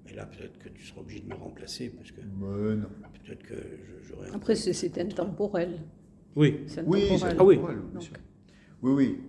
Mais 0.04 0.12
là, 0.14 0.26
peut-être 0.26 0.58
que 0.58 0.68
tu 0.68 0.84
seras 0.84 1.00
obligé 1.00 1.20
de 1.20 1.28
me 1.28 1.34
remplacer 1.34 1.90
parce 1.90 2.10
que. 2.10 2.20
non. 2.20 2.86
Peut-être 3.24 3.42
que 3.44 3.54
j'aurai. 4.02 4.28
Après, 4.34 4.56
c'est 4.56 4.98
intemporel. 4.98 5.80
Oui. 6.34 6.64
C'est 6.66 6.82
oui, 6.84 7.04
intemporel. 7.12 7.36
Ah 7.38 7.44
oui. 7.44 7.60
Oui, 8.82 8.92
oui. 8.92 9.20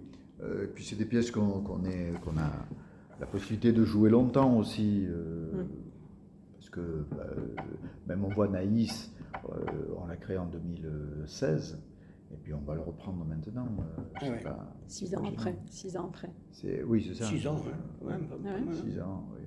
Euh, 0.42 0.64
et 0.64 0.68
puis 0.68 0.84
c'est 0.84 0.96
des 0.96 1.06
pièces 1.06 1.32
qu'on 1.32 1.62
qu'on 1.62 2.38
a 2.38 2.52
la 3.20 3.26
possibilité 3.28 3.72
de 3.72 3.86
jouer 3.86 4.10
longtemps 4.10 4.58
aussi. 4.58 5.06
Euh, 5.08 5.52
mm. 5.54 5.68
Parce 6.56 6.70
que 6.70 7.06
bah, 7.12 7.28
même 8.08 8.26
on 8.26 8.30
voit 8.30 8.48
Naïs, 8.48 9.14
euh, 9.20 9.23
on 9.98 10.06
l'a 10.08 10.18
créé 10.18 10.38
en 10.38 10.48
2016. 10.48 11.80
Et 12.34 12.38
puis 12.38 12.54
on 12.54 12.62
va 12.62 12.74
le 12.74 12.82
reprendre 12.82 13.24
maintenant. 13.26 13.68
pas, 14.44 14.76
six 14.88 15.16
ans 15.16 15.24
après. 15.28 15.56
Six 15.68 15.96
ans 15.98 16.10
après. 16.10 16.32
Oui, 16.86 17.06
c'est 17.08 17.24
ça. 17.24 17.26
Six 17.26 17.48
ans, 17.48 17.62
même. 18.04 18.74
Six 18.74 19.00
ans, 19.00 19.28
oui. 19.36 19.44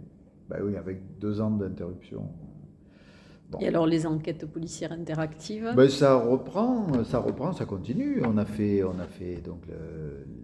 Bah 0.48 0.58
oui, 0.62 0.76
avec 0.76 1.18
deux 1.18 1.40
ans 1.40 1.50
d'interruption. 1.50 2.30
Et 3.60 3.68
alors 3.68 3.86
les 3.86 4.06
enquêtes 4.06 4.46
policières 4.46 4.92
interactives? 4.92 5.72
Ben, 5.76 5.88
Ça 5.88 6.16
reprend, 6.16 7.04
ça 7.04 7.18
reprend, 7.18 7.52
ça 7.52 7.64
continue. 7.64 8.22
On 8.24 8.38
a 8.38 8.44
fait, 8.44 8.82
on 8.84 8.98
a 8.98 9.06
fait 9.06 9.36
donc 9.36 9.62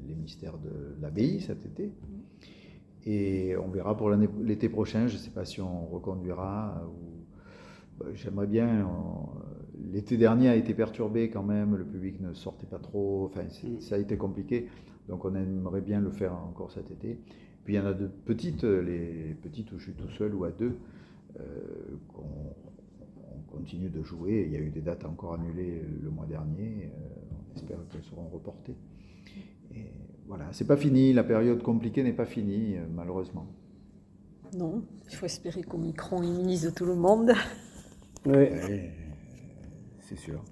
les 0.06 0.14
mystères 0.14 0.58
de 0.58 0.96
l'abbaye 1.00 1.40
cet 1.40 1.64
été. 1.66 1.92
Et 3.04 3.56
on 3.56 3.68
verra 3.68 3.96
pour 3.96 4.10
l'été 4.10 4.68
prochain, 4.68 5.08
je 5.08 5.14
ne 5.14 5.18
sais 5.18 5.30
pas 5.30 5.44
si 5.44 5.60
on 5.60 5.86
reconduira. 5.86 6.80
Ben, 6.80 6.90
j'aimerais 8.14 8.46
bien. 8.46 8.86
L'été 9.92 10.16
dernier 10.16 10.48
a 10.48 10.56
été 10.56 10.74
perturbé 10.74 11.28
quand 11.28 11.42
même, 11.42 11.76
le 11.76 11.84
public 11.84 12.20
ne 12.20 12.32
sortait 12.32 12.66
pas 12.66 12.78
trop, 12.78 13.26
enfin 13.26 13.42
mm. 13.42 13.80
ça 13.80 13.96
a 13.96 13.98
été 13.98 14.16
compliqué. 14.16 14.68
Donc 15.08 15.24
on 15.24 15.34
aimerait 15.34 15.80
bien 15.80 16.00
le 16.00 16.10
faire 16.10 16.34
encore 16.34 16.70
cet 16.70 16.90
été. 16.90 17.18
Puis 17.64 17.74
il 17.74 17.76
y 17.76 17.80
en 17.80 17.86
a 17.86 17.92
de 17.92 18.06
petites, 18.06 18.64
les 18.64 19.36
petites 19.42 19.70
où 19.72 19.78
je 19.78 19.84
suis 19.84 19.92
tout 19.92 20.08
seul 20.10 20.34
ou 20.34 20.44
à 20.44 20.50
deux, 20.50 20.76
euh, 21.38 21.42
qu'on 22.12 23.56
continue 23.56 23.88
de 23.88 24.02
jouer. 24.02 24.44
Il 24.46 24.52
y 24.52 24.56
a 24.56 24.60
eu 24.60 24.70
des 24.70 24.80
dates 24.80 25.04
encore 25.04 25.34
annulées 25.34 25.82
le 26.02 26.10
mois 26.10 26.26
dernier. 26.26 26.90
Euh, 26.92 27.34
on 27.50 27.54
espère 27.54 27.78
qu'elles 27.90 28.04
seront 28.04 28.28
reportées. 28.28 28.76
Et 29.74 29.86
voilà, 30.26 30.46
c'est 30.52 30.66
pas 30.66 30.76
fini. 30.76 31.12
La 31.12 31.24
période 31.24 31.62
compliquée 31.62 32.02
n'est 32.02 32.12
pas 32.12 32.26
finie, 32.26 32.76
euh, 32.76 32.84
malheureusement. 32.92 33.46
Non, 34.56 34.82
il 35.08 35.14
faut 35.14 35.26
espérer 35.26 35.62
qu'Omicron 35.62 36.22
immunise 36.22 36.72
tout 36.74 36.84
le 36.84 36.96
monde. 36.96 37.32
Oui, 38.26 38.48
c'est 40.00 40.18
sûr. 40.18 40.42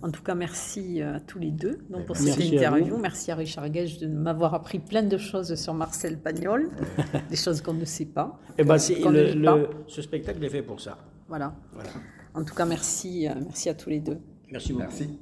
En 0.00 0.10
tout 0.10 0.22
cas, 0.22 0.34
merci 0.34 1.02
à 1.02 1.18
tous 1.18 1.40
les 1.40 1.50
deux 1.50 1.78
donc, 1.90 2.06
pour 2.06 2.16
cette 2.16 2.38
interview. 2.38 2.96
merci 2.98 3.32
à 3.32 3.34
Richard 3.34 3.68
Gage 3.68 3.98
de 3.98 4.06
m'avoir 4.06 4.54
appris 4.54 4.78
plein 4.78 5.02
de 5.02 5.18
choses 5.18 5.54
sur 5.56 5.74
Marcel 5.74 6.18
Pagnol, 6.18 6.70
des 7.30 7.36
choses 7.36 7.60
qu'on 7.60 7.74
ne 7.74 7.84
sait 7.84 8.04
pas. 8.06 8.38
Et 8.50 8.62
eh 8.62 8.64
ben, 8.64 8.76
le, 8.76 9.68
ce 9.88 10.02
spectacle 10.02 10.44
est 10.44 10.50
fait 10.50 10.62
pour 10.62 10.80
ça. 10.80 10.98
Voilà. 11.28 11.54
En 12.34 12.44
tout 12.44 12.54
cas, 12.54 12.64
merci, 12.64 13.28
euh, 13.28 13.34
merci 13.40 13.68
à 13.68 13.74
tous 13.74 13.90
les 13.90 14.00
deux. 14.00 14.18
Merci 14.50 14.72
beaucoup. 14.72 14.84
Merci. 14.84 15.18